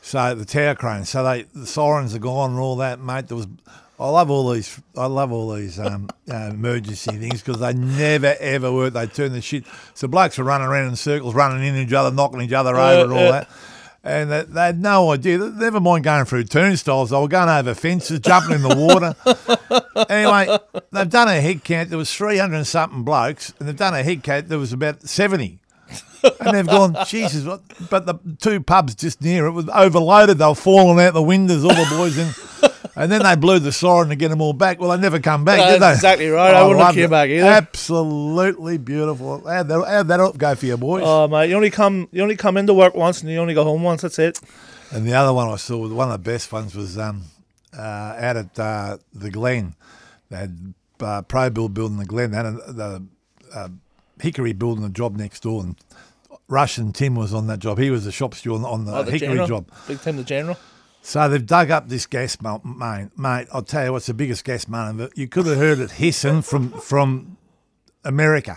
So 0.00 0.34
the 0.34 0.46
tower 0.46 0.74
crane. 0.74 1.04
So 1.04 1.22
they 1.22 1.42
the 1.54 1.66
sirens 1.66 2.14
are 2.14 2.18
gone 2.18 2.52
and 2.52 2.60
all 2.60 2.76
that, 2.76 2.98
mate. 2.98 3.28
There 3.28 3.36
was. 3.36 3.46
I 3.98 4.10
love 4.10 4.30
all 4.30 4.50
these. 4.50 4.80
I 4.96 5.06
love 5.06 5.32
all 5.32 5.54
these 5.54 5.78
um, 5.78 6.08
uh, 6.30 6.50
emergency 6.50 7.12
things 7.12 7.42
because 7.42 7.60
they 7.60 7.72
never 7.72 8.34
ever 8.40 8.72
work. 8.72 8.92
They 8.92 9.06
turn 9.06 9.32
the 9.32 9.40
shit. 9.40 9.64
So 9.94 10.06
blokes 10.08 10.38
are 10.38 10.44
running 10.44 10.68
around 10.68 10.88
in 10.88 10.96
circles, 10.96 11.34
running 11.34 11.64
into 11.64 11.80
each 11.80 11.92
other, 11.92 12.14
knocking 12.14 12.42
each 12.42 12.52
other 12.52 12.76
over, 12.76 13.04
and 13.04 13.12
all 13.12 13.32
that. 13.32 13.48
And 14.04 14.30
they, 14.30 14.42
they 14.42 14.60
had 14.60 14.80
no 14.80 15.10
idea. 15.10 15.38
Never 15.38 15.80
mind 15.80 16.04
going 16.04 16.26
through 16.26 16.44
turnstiles. 16.44 17.10
They 17.10 17.18
were 17.18 17.26
going 17.26 17.48
over 17.48 17.74
fences, 17.74 18.20
jumping 18.20 18.54
in 18.54 18.62
the 18.62 18.76
water. 18.76 19.16
anyway, 20.08 20.58
they've 20.92 21.10
done 21.10 21.28
a 21.28 21.40
head 21.40 21.64
count. 21.64 21.88
There 21.88 21.98
was 21.98 22.14
three 22.14 22.38
hundred 22.38 22.58
and 22.58 22.66
something 22.66 23.02
blokes, 23.02 23.52
and 23.58 23.66
they've 23.66 23.76
done 23.76 23.94
a 23.94 24.02
head 24.02 24.22
count. 24.22 24.48
There 24.48 24.58
was 24.58 24.72
about 24.72 25.02
seventy 25.08 25.58
and 26.40 26.56
they've 26.56 26.66
gone, 26.66 26.96
Jesus, 27.06 27.44
what? 27.44 27.62
But 27.90 28.06
the 28.06 28.14
two 28.40 28.60
pubs 28.60 28.94
just 28.94 29.22
near 29.22 29.46
it 29.46 29.52
was 29.52 29.68
overloaded. 29.72 30.38
They 30.38 30.46
were 30.46 30.54
falling 30.54 31.04
out 31.04 31.14
the 31.14 31.22
windows, 31.22 31.64
all 31.64 31.70
the 31.70 31.86
boys 31.96 32.18
in. 32.18 32.72
And 32.98 33.12
then 33.12 33.22
they 33.22 33.36
blew 33.36 33.58
the 33.58 33.72
siren 33.72 34.08
to 34.08 34.16
get 34.16 34.28
them 34.30 34.40
all 34.40 34.54
back. 34.54 34.80
Well, 34.80 34.90
they 34.90 34.96
never 34.96 35.20
come 35.20 35.44
back, 35.44 35.58
That's 35.58 35.72
did 35.74 35.82
they? 35.82 35.92
exactly 35.92 36.28
right. 36.28 36.54
I 36.54 36.62
wouldn't 36.66 36.84
have 36.84 36.94
came 36.94 37.10
back 37.10 37.28
either. 37.28 37.44
Absolutely 37.46 38.78
beautiful. 38.78 39.46
How'd 39.46 39.68
that, 39.68 39.86
how'd 39.86 40.08
that 40.08 40.38
go 40.38 40.54
for 40.54 40.66
you, 40.66 40.76
boys? 40.78 41.02
Oh 41.04 41.28
mate, 41.28 41.50
you 41.50 41.56
only 41.56 41.70
come 41.70 42.08
you 42.10 42.22
only 42.22 42.36
come 42.36 42.56
into 42.56 42.72
work 42.72 42.94
once 42.94 43.20
and 43.20 43.30
you 43.30 43.38
only 43.38 43.52
go 43.54 43.64
home 43.64 43.82
once. 43.82 44.02
That's 44.02 44.18
it. 44.18 44.40
And 44.90 45.06
the 45.06 45.12
other 45.12 45.32
one 45.32 45.48
I 45.48 45.56
saw, 45.56 45.86
one 45.88 46.10
of 46.10 46.24
the 46.24 46.30
best 46.30 46.50
ones 46.50 46.74
was 46.74 46.96
um, 46.96 47.24
uh, 47.76 47.80
out 47.82 48.36
at 48.36 48.58
uh, 48.58 48.98
the 49.12 49.30
Glen. 49.30 49.74
They 50.30 50.36
had 50.38 50.74
uh, 51.00 51.22
Probuild 51.22 51.74
building 51.74 51.98
the 51.98 52.06
Glen. 52.06 52.30
They 52.30 52.36
had 52.38 52.46
a, 52.46 52.52
the 52.72 53.06
uh, 53.54 53.68
Hickory 54.20 54.52
building 54.54 54.84
a 54.84 54.88
job 54.88 55.16
next 55.16 55.42
door, 55.42 55.62
and 55.62 55.76
Russian 56.48 56.92
Tim 56.92 57.14
was 57.14 57.34
on 57.34 57.46
that 57.48 57.58
job. 57.58 57.78
He 57.78 57.90
was 57.90 58.04
the 58.06 58.12
shop 58.12 58.34
steward 58.34 58.62
on, 58.62 58.64
on 58.64 58.84
the, 58.86 58.96
Oh, 58.96 59.02
the 59.02 59.10
Hickory 59.12 59.28
general, 59.28 59.46
job. 59.48 59.68
Big 59.86 60.00
Tim, 60.00 60.16
the 60.16 60.24
general. 60.24 60.56
So 61.06 61.28
they've 61.28 61.46
dug 61.46 61.70
up 61.70 61.88
this 61.88 62.04
gas 62.04 62.36
main, 62.42 63.12
mate. 63.16 63.46
I'll 63.52 63.62
tell 63.62 63.84
you 63.84 63.92
what's 63.92 64.06
the 64.06 64.12
biggest 64.12 64.44
gas. 64.44 64.64
But 64.64 65.16
you 65.16 65.28
could 65.28 65.46
have 65.46 65.56
heard 65.56 65.78
it 65.78 65.92
hissing 65.92 66.42
from 66.42 66.72
from 66.72 67.36
America, 68.02 68.56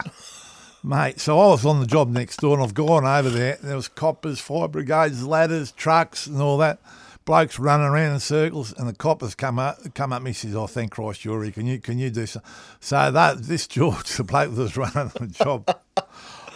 mate. 0.83 1.19
So 1.19 1.39
I 1.39 1.49
was 1.49 1.63
on 1.63 1.79
the 1.79 1.85
job 1.85 2.09
next 2.09 2.37
door, 2.37 2.55
and 2.55 2.63
I've 2.63 2.73
gone 2.73 3.05
over 3.05 3.29
there. 3.29 3.59
And 3.61 3.69
there 3.69 3.75
was 3.75 3.87
coppers, 3.87 4.39
fire 4.39 4.67
brigades, 4.67 5.23
ladders, 5.27 5.71
trucks, 5.73 6.25
and 6.25 6.41
all 6.41 6.57
that. 6.57 6.79
Blokes 7.23 7.59
running 7.59 7.85
around 7.85 8.13
in 8.13 8.19
circles, 8.19 8.73
and 8.73 8.89
the 8.89 8.95
coppers 8.95 9.35
come 9.35 9.59
up. 9.59 9.77
Come 9.93 10.11
up. 10.11 10.23
Me 10.23 10.33
says, 10.33 10.55
"Oh, 10.55 10.65
thank 10.65 10.89
Christ, 10.89 11.23
you're. 11.23 11.51
Can 11.51 11.67
you 11.67 11.77
can 11.77 11.99
you 11.99 12.09
do 12.09 12.25
so?" 12.25 12.41
So 12.79 13.11
that 13.11 13.43
this 13.43 13.67
George, 13.67 14.09
the 14.17 14.23
bloke 14.23 14.55
that 14.55 14.59
was 14.59 14.75
running 14.75 15.11
the 15.19 15.27
job. 15.27 15.69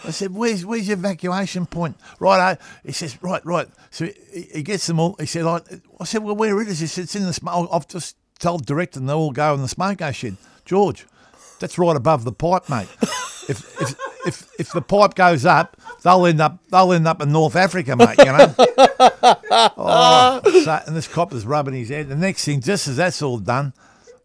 I 0.04 0.10
said, 0.10 0.34
"Where's 0.34 0.64
where's 0.66 0.88
your 0.88 0.96
evacuation 0.96 1.66
point?" 1.66 1.96
Right, 2.18 2.52
eh? 2.52 2.56
he 2.84 2.92
says, 2.92 3.22
"Right, 3.22 3.44
right." 3.44 3.68
So 3.90 4.06
he, 4.32 4.42
he 4.54 4.62
gets 4.62 4.86
them 4.86 5.00
all. 5.00 5.16
He 5.18 5.26
said, 5.26 5.44
I, 5.44 5.60
"I 6.00 6.04
said, 6.04 6.22
well, 6.22 6.36
where 6.36 6.60
it 6.60 6.68
is?" 6.68 6.80
He 6.80 6.86
said, 6.86 7.04
"It's 7.04 7.16
in 7.16 7.24
the 7.24 7.32
smoke." 7.32 7.68
I've 7.72 7.88
just 7.88 8.16
told 8.38 8.66
director, 8.66 9.00
and 9.00 9.08
they 9.08 9.12
all 9.12 9.32
go 9.32 9.54
in 9.54 9.62
the 9.62 9.68
smoke 9.68 10.00
shed. 10.12 10.36
George, 10.64 11.06
that's 11.60 11.78
right 11.78 11.96
above 11.96 12.24
the 12.24 12.32
pipe, 12.32 12.68
mate. 12.68 12.88
if 13.48 13.80
if 13.80 13.94
if 14.26 14.50
if 14.58 14.72
the 14.72 14.82
pipe 14.82 15.14
goes 15.14 15.44
up, 15.44 15.76
they'll 16.02 16.26
end 16.26 16.40
up 16.40 16.58
they'll 16.70 16.92
end 16.92 17.08
up 17.08 17.22
in 17.22 17.32
North 17.32 17.56
Africa, 17.56 17.96
mate. 17.96 18.18
You 18.18 18.24
know. 18.26 18.54
oh, 19.76 20.40
so, 20.64 20.80
and 20.86 20.96
this 20.96 21.08
cop 21.08 21.32
is 21.32 21.46
rubbing 21.46 21.74
his 21.74 21.88
head. 21.88 22.08
The 22.08 22.16
next 22.16 22.44
thing, 22.44 22.60
just 22.60 22.88
as 22.88 22.96
that's 22.96 23.22
all 23.22 23.38
done. 23.38 23.72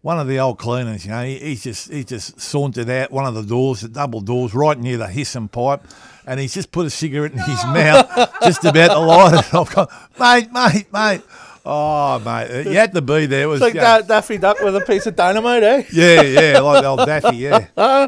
One 0.01 0.17
of 0.17 0.27
the 0.27 0.39
old 0.39 0.59
cleaners, 0.59 1.05
you 1.05 1.11
know, 1.11 1.23
he, 1.23 1.37
he's 1.39 1.63
just 1.63 1.91
he 1.91 2.03
just 2.05 2.39
sauntered 2.39 2.89
out 2.89 3.11
one 3.11 3.25
of 3.25 3.33
the 3.33 3.43
doors, 3.43 3.81
the 3.81 3.89
double 3.89 4.21
doors, 4.21 4.53
right 4.53 4.77
near 4.77 4.97
the 4.97 5.07
hissing 5.07 5.49
pipe, 5.49 5.81
and 6.25 6.39
he's 6.39 6.53
just 6.53 6.71
put 6.71 6.85
a 6.85 6.89
cigarette 6.89 7.33
in 7.33 7.39
his 7.39 7.63
mouth, 7.65 8.07
just 8.43 8.63
about 8.63 8.93
to 8.93 8.99
light 8.99 9.33
it. 9.33 9.53
I've 9.53 9.69
gone, 9.73 9.87
mate, 10.17 10.53
mate, 10.53 10.93
mate. 10.93 11.21
Oh, 11.65 12.17
mate, 12.19 12.65
you 12.65 12.77
had 12.77 12.93
to 12.93 13.01
be 13.01 13.25
there. 13.25 13.43
It 13.43 13.47
was 13.47 13.61
like 13.61 13.73
you 13.73 13.81
know, 13.81 14.01
Daffy 14.01 14.37
Duck 14.37 14.61
with 14.61 14.75
a 14.75 14.81
piece 14.81 15.05
of 15.05 15.15
dynamite, 15.15 15.63
eh? 15.63 15.83
yeah, 15.91 16.21
yeah, 16.21 16.59
like 16.59 16.81
the 16.81 16.87
old 16.87 17.05
Daffy, 17.05 17.37
yeah. 17.37 17.67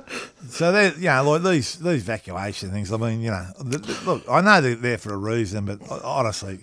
So 0.52 0.72
they, 0.74 0.88
you 0.96 1.08
know, 1.08 1.32
like 1.32 1.44
these 1.44 1.80
these 1.80 2.02
evacuation 2.02 2.72
things. 2.72 2.92
I 2.92 2.98
mean, 2.98 3.22
you 3.22 3.32
know, 3.32 3.48
look, 4.06 4.24
I 4.30 4.42
know 4.42 4.60
they're 4.60 4.76
there 4.76 4.98
for 4.98 5.14
a 5.14 5.18
reason, 5.18 5.64
but 5.64 5.80
honestly, 6.04 6.60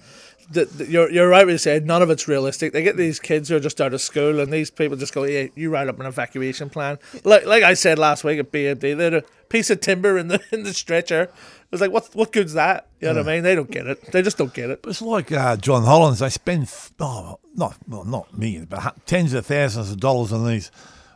the, 0.50 0.64
the- 0.64 0.86
you're 0.86 1.10
you're 1.10 1.28
right 1.28 1.44
when 1.46 1.54
you 1.54 1.58
said 1.58 1.86
none 1.86 2.02
of 2.02 2.10
it's 2.10 2.26
realistic. 2.28 2.72
They 2.72 2.82
get 2.82 2.96
these 2.96 3.18
kids 3.20 3.48
who 3.48 3.56
are 3.56 3.60
just 3.60 3.80
out 3.80 3.94
of 3.94 4.00
school, 4.00 4.40
and 4.40 4.52
these 4.52 4.70
people 4.70 4.96
just 4.96 5.14
go, 5.14 5.24
"Yeah, 5.24 5.48
you 5.54 5.70
write 5.70 5.88
up 5.88 6.00
an 6.00 6.06
evacuation 6.06 6.70
plan." 6.70 6.98
Like 7.24 7.44
like 7.46 7.62
I 7.62 7.74
said 7.74 7.98
last 7.98 8.24
week 8.24 8.38
at 8.38 8.50
BMD, 8.50 8.96
they 8.96 9.04
had 9.04 9.14
a 9.14 9.24
piece 9.48 9.70
of 9.70 9.80
timber 9.80 10.16
in 10.18 10.28
the 10.28 10.40
in 10.52 10.62
the 10.62 10.74
stretcher. 10.74 11.22
It 11.22 11.72
was 11.72 11.80
like, 11.82 11.90
what 11.90 12.08
what 12.14 12.32
good's 12.32 12.54
that? 12.54 12.88
You 13.00 13.08
know 13.08 13.16
what 13.20 13.28
I 13.28 13.34
mean? 13.34 13.42
They 13.42 13.54
don't 13.54 13.70
get 13.70 13.86
it. 13.86 14.10
They 14.10 14.22
just 14.22 14.38
don't 14.38 14.54
get 14.54 14.70
it. 14.70 14.80
it's 14.86 15.02
like 15.02 15.30
uh, 15.30 15.56
John 15.58 15.84
Holland. 15.84 16.16
They 16.16 16.30
spend 16.30 16.72
oh, 16.98 17.38
not 17.54 17.76
well, 17.86 18.04
not 18.04 18.36
millions, 18.36 18.66
but 18.66 19.06
tens 19.06 19.34
of 19.34 19.44
thousands 19.44 19.90
of 19.90 20.00
dollars 20.00 20.32
on 20.32 20.46
these. 20.46 20.70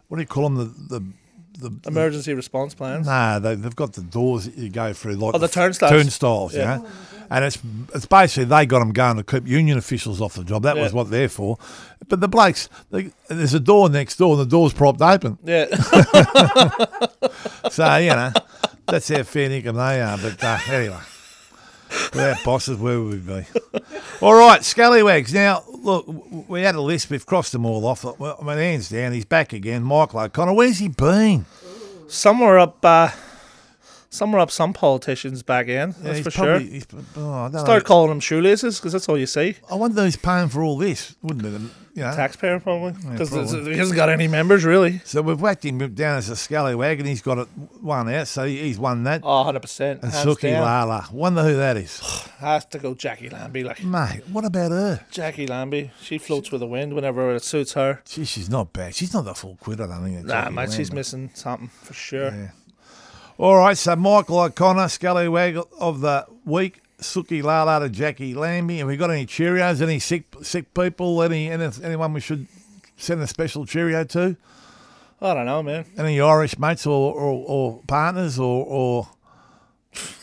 What 0.08 0.18
do 0.18 0.22
you 0.22 0.26
call 0.26 0.50
them? 0.50 0.56
The 0.88 0.98
the 0.98 1.06
the 1.62 1.88
Emergency 1.88 2.34
response 2.34 2.74
plans. 2.74 3.06
Nah, 3.06 3.38
they, 3.38 3.54
they've 3.54 3.74
got 3.76 3.92
the 3.94 4.02
doors 4.02 4.44
that 4.46 4.56
you 4.56 4.68
go 4.68 4.92
through, 4.92 5.14
like 5.14 5.34
Oh, 5.34 5.38
the 5.38 5.48
turnstiles. 5.48 5.90
Turnstiles, 5.90 6.54
Yeah. 6.54 6.76
you 6.78 6.82
know. 6.82 6.88
And 7.30 7.44
it's 7.46 7.58
it's 7.94 8.04
basically 8.04 8.44
they 8.44 8.66
got 8.66 8.80
them 8.80 8.92
going 8.92 9.16
to 9.16 9.22
keep 9.24 9.46
union 9.48 9.78
officials 9.78 10.20
off 10.20 10.34
the 10.34 10.44
job. 10.44 10.64
That 10.64 10.76
was 10.76 10.92
what 10.92 11.08
they're 11.10 11.30
for. 11.30 11.56
But 12.08 12.20
the 12.20 12.28
blokes, 12.28 12.68
they, 12.90 13.10
there's 13.28 13.54
a 13.54 13.60
door 13.60 13.88
next 13.88 14.16
door, 14.16 14.32
and 14.32 14.40
the 14.42 14.50
door's 14.50 14.74
propped 14.74 15.00
open. 15.00 15.38
Yeah. 15.42 15.66
So 17.70 17.96
you 17.96 18.10
know, 18.10 18.32
that's 18.86 19.08
how 19.08 19.22
fair 19.22 19.50
income 19.50 19.76
they 19.76 20.02
are. 20.02 20.18
But 20.18 20.42
uh, 20.44 20.58
anyway, 20.68 20.98
without 22.12 22.44
bosses, 22.44 22.76
where 22.76 23.00
would 23.00 23.26
we 23.26 23.40
be? 23.42 23.46
All 24.20 24.34
right, 24.34 24.62
Scallywags. 24.62 25.32
Now, 25.32 25.64
look, 25.82 26.06
we 26.48 26.62
had 26.62 26.74
a 26.74 26.80
list. 26.80 27.10
We've 27.10 27.26
crossed 27.26 27.52
them 27.52 27.66
all 27.66 27.84
off. 27.86 28.04
I 28.04 28.42
mean, 28.42 28.58
hands 28.58 28.88
down, 28.88 29.12
he's 29.12 29.24
back 29.24 29.52
again. 29.52 29.82
Michael 29.82 30.20
O'Connor. 30.20 30.54
Where's 30.54 30.78
he 30.78 30.88
been? 30.88 31.44
somewhere 32.12 32.58
up, 32.58 32.84
uh, 32.84 33.10
somewhere 34.12 34.40
up, 34.40 34.50
some 34.50 34.72
politicians 34.72 35.42
back 35.42 35.66
in. 35.68 35.90
Yeah, 35.90 35.94
That's 36.00 36.20
for 36.20 36.30
probably- 36.30 36.80
sure. 36.80 37.00
oh, 37.16 37.42
don't 37.44 37.52
know. 37.54 37.58
Start 37.64 37.84
calling 37.84 38.10
them 38.10 38.20
shoelaces 38.20 38.78
because 38.78 38.92
that's 38.92 39.08
all 39.08 39.18
you 39.18 39.26
see. 39.26 39.56
I 39.70 39.74
wonder 39.74 40.02
who's 40.02 40.16
paying 40.16 40.48
for 40.48 40.62
all 40.62 40.76
this, 40.78 41.16
wouldn't 41.22 41.46
it? 41.46 41.70
You 41.94 42.02
know. 42.04 42.14
Taxpayer 42.14 42.58
probably 42.58 42.92
because 43.10 43.28
probably. 43.28 43.72
he 43.72 43.78
hasn't 43.78 43.96
got 43.96 44.08
any 44.08 44.26
members 44.26 44.64
really. 44.64 45.02
So 45.04 45.20
we've 45.20 45.38
whacked 45.38 45.62
him 45.62 45.76
down 45.94 46.16
as 46.16 46.30
a 46.30 46.36
scallywag, 46.36 47.00
and 47.00 47.06
he's 47.08 47.20
got 47.20 47.36
it 47.36 47.48
one 47.82 48.08
out. 48.08 48.28
So 48.28 48.46
he's 48.46 48.78
won 48.78 49.04
that. 49.04 49.20
Oh, 49.22 49.38
100 49.40 49.60
percent. 49.60 50.02
and 50.02 50.10
Hands 50.10 50.26
Suki 50.26 50.52
down. 50.52 50.62
Lala. 50.62 51.08
Wonder 51.12 51.42
who 51.42 51.56
that 51.56 51.76
is, 51.76 52.00
Has 52.38 52.64
to 52.66 52.78
go 52.78 52.94
Jacqui 52.94 53.30
Lambie. 53.30 53.62
Like 53.62 53.84
mate. 53.84 54.22
What 54.32 54.46
about 54.46 54.70
her? 54.70 55.04
Jacqui 55.12 55.46
Lambie, 55.50 55.90
she 56.00 56.16
floats 56.16 56.50
with 56.50 56.60
the 56.62 56.66
wind 56.66 56.94
whenever 56.94 57.34
it 57.34 57.42
suits 57.44 57.74
her. 57.74 58.00
Gee, 58.06 58.24
she's 58.24 58.48
not 58.48 58.72
bad. 58.72 58.94
She's 58.94 59.12
not 59.12 59.26
the 59.26 59.34
full 59.34 59.56
quid. 59.60 59.78
I 59.82 59.86
don't 59.86 60.02
think. 60.04 60.24
Nah, 60.24 60.46
Jacqui 60.46 60.54
mate, 60.54 60.72
she's 60.72 60.92
missing 60.94 61.30
something 61.34 61.68
for 61.68 61.92
sure. 61.92 62.30
Yeah. 62.30 62.48
All 63.42 63.56
right, 63.56 63.76
so 63.76 63.96
Michael 63.96 64.38
O'Connor, 64.38 64.86
scallywag 64.86 65.58
of 65.80 66.00
the 66.00 66.24
week. 66.44 66.80
Suki 67.00 67.42
Lala 67.42 67.80
to 67.80 67.92
Jacqui 67.92 68.36
Lambie. 68.36 68.78
Have 68.78 68.86
we 68.86 68.96
got 68.96 69.10
any 69.10 69.26
Cheerios? 69.26 69.82
Any 69.82 69.98
sick 69.98 70.22
sick 70.42 70.72
people? 70.74 71.20
Any, 71.24 71.50
any 71.50 71.68
anyone 71.82 72.12
we 72.12 72.20
should 72.20 72.46
send 72.96 73.20
a 73.20 73.26
special 73.26 73.66
Cheerio 73.66 74.04
to? 74.04 74.36
I 75.20 75.34
don't 75.34 75.46
know, 75.46 75.60
man. 75.60 75.86
Any 75.98 76.20
Irish 76.20 76.56
mates 76.56 76.86
or, 76.86 77.12
or, 77.12 77.44
or 77.48 77.80
partners 77.88 78.38
or, 78.38 78.64
or 78.64 79.08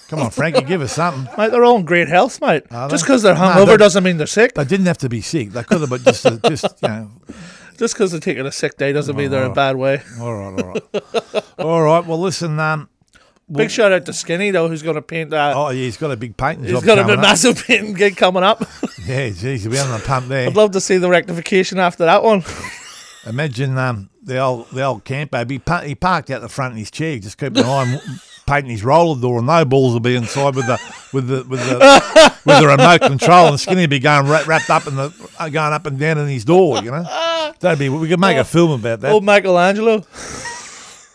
come 0.08 0.20
on, 0.22 0.32
Frankie, 0.32 0.62
give 0.62 0.82
us 0.82 0.94
something. 0.94 1.28
Mate, 1.38 1.52
they're 1.52 1.66
all 1.66 1.76
in 1.76 1.84
great 1.84 2.08
health, 2.08 2.40
mate. 2.40 2.64
Just 2.90 3.04
because 3.04 3.22
they're 3.22 3.34
No, 3.34 3.42
hungover 3.42 3.66
they- 3.68 3.78
doesn't 3.78 4.02
mean 4.06 4.16
they're 4.16 4.28
sick. 4.28 4.54
They 4.54 4.64
didn't 4.64 4.86
have 4.86 5.00
to 5.00 5.10
be 5.10 5.20
sick. 5.20 5.50
They 5.52 5.64
could 5.64 5.82
have, 5.82 5.90
but 5.90 6.04
just 6.04 6.26
just 6.46 6.82
you 6.82 6.88
know. 6.88 7.12
Just 7.78 7.94
because 7.96 8.12
they're 8.12 8.20
taking 8.22 8.46
a 8.46 8.52
sick 8.52 8.76
day 8.78 8.92
doesn't 8.94 9.16
mean 9.16 9.30
they're 9.32 9.46
in 9.46 9.52
a 9.52 9.54
bad 9.54 9.76
way. 9.78 10.02
All 10.20 10.34
right, 10.36 10.62
all 10.64 10.74
right, 10.74 11.44
all 11.60 11.82
right. 11.82 12.06
Well, 12.06 12.20
listen. 12.20 12.60
Um, 12.60 12.90
Big 13.52 13.72
shout 13.72 13.92
out 13.92 14.06
to 14.06 14.14
Skinny 14.14 14.52
though, 14.52 14.68
who's 14.68 14.84
going 14.84 14.96
to 14.96 15.02
paint 15.02 15.32
that. 15.32 15.56
oh 15.56 15.70
yeah, 15.70 15.84
he's 15.86 15.98
got 15.98 16.12
a 16.12 16.18
big 16.18 16.38
painting 16.38 16.66
He's 16.66 16.74
job 16.74 16.84
got 16.84 17.00
a 17.10 17.18
massive 17.18 17.66
painting 17.66 17.94
gig 17.94 18.16
coming 18.18 18.44
up. 18.44 18.64
Yeah, 19.06 19.30
geez, 19.30 19.64
he'll 19.64 19.72
be 19.72 19.80
on 19.80 19.90
the 19.90 20.06
pump 20.06 20.28
there. 20.28 20.46
I'd 20.48 20.56
love 20.56 20.72
to 20.72 20.82
see 20.82 20.98
the 20.98 21.10
rectification 21.10 21.80
after 21.80 22.06
that 22.06 22.22
one. 22.22 22.44
Imagine 23.26 23.76
um, 23.76 24.10
the 24.22 24.38
old 24.38 24.70
the 24.70 24.84
old 24.84 25.04
campo. 25.04 25.44
He, 25.46 25.58
pa- 25.58 25.82
he 25.82 25.96
parked 25.96 26.30
out 26.30 26.42
the 26.42 26.50
front 26.50 26.74
in 26.74 26.78
his 26.78 26.92
chair, 26.92 27.18
just 27.18 27.38
keeping 27.40 27.64
an 27.64 27.66
eye 27.66 27.94
on 27.96 28.00
painting 28.48 28.70
his 28.72 28.84
roller 28.84 29.20
door, 29.20 29.40
and 29.40 29.48
no 29.48 29.66
balls 29.66 29.94
will 29.94 30.00
be 30.00 30.16
inside 30.16 30.54
with 30.56 30.68
the 30.68 30.80
with 31.12 31.28
the 31.28 31.44
with 31.50 31.60
the 31.62 32.34
with 32.46 32.60
the 32.62 32.68
remote 32.68 33.02
control, 33.02 33.48
and 33.48 33.60
Skinny 33.60 33.82
will 33.82 33.88
be 33.88 33.98
going 34.00 34.28
wra- 34.28 34.46
wrapped 34.46 34.70
up 34.70 34.86
in 34.86 34.96
the 34.96 35.12
uh, 35.40 35.50
going 35.50 35.74
up 35.74 35.88
and 35.88 35.98
down 35.98 36.20
in 36.20 36.28
his 36.28 36.46
door. 36.46 36.84
You 36.84 36.92
know, 36.92 37.04
that'd 37.60 37.80
be 37.80 37.90
we 37.90 38.08
could 38.10 38.20
make 38.20 38.38
a 38.38 38.44
film 38.44 38.80
about 38.80 39.00
that. 39.00 39.12
Old 39.12 39.24
Michelangelo. 39.24 40.04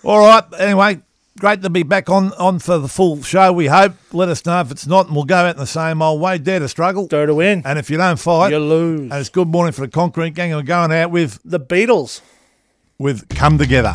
All 0.02 0.18
right. 0.18 0.42
Anyway, 0.58 1.00
great 1.38 1.62
to 1.62 1.70
be 1.70 1.82
back 1.82 2.08
on 2.10 2.32
on 2.34 2.58
for 2.58 2.78
the 2.78 2.88
full 2.88 3.22
show. 3.22 3.52
We 3.52 3.66
hope. 3.66 3.92
Let 4.12 4.28
us 4.28 4.44
know 4.46 4.60
if 4.60 4.70
it's 4.70 4.86
not, 4.86 5.06
and 5.06 5.14
we'll 5.16 5.24
go 5.24 5.36
out 5.36 5.54
in 5.54 5.60
the 5.60 5.66
same 5.66 6.00
old 6.02 6.20
way. 6.20 6.38
Dare 6.38 6.60
to 6.60 6.68
struggle, 6.68 7.06
Dare 7.06 7.26
to 7.26 7.34
win. 7.34 7.62
and 7.64 7.78
if 7.78 7.90
you 7.90 7.96
don't 7.96 8.18
fight, 8.18 8.50
You 8.52 8.58
lose. 8.58 9.10
and 9.10 9.14
it's 9.14 9.28
good 9.28 9.48
morning 9.48 9.72
for 9.72 9.80
the 9.82 9.88
concrete 9.88 10.34
gang. 10.34 10.52
We're 10.54 10.62
going 10.62 10.92
out 10.92 11.10
with 11.10 11.40
The 11.44 11.60
Beatles. 11.60 12.20
with 12.98 13.28
come 13.28 13.58
together. 13.58 13.94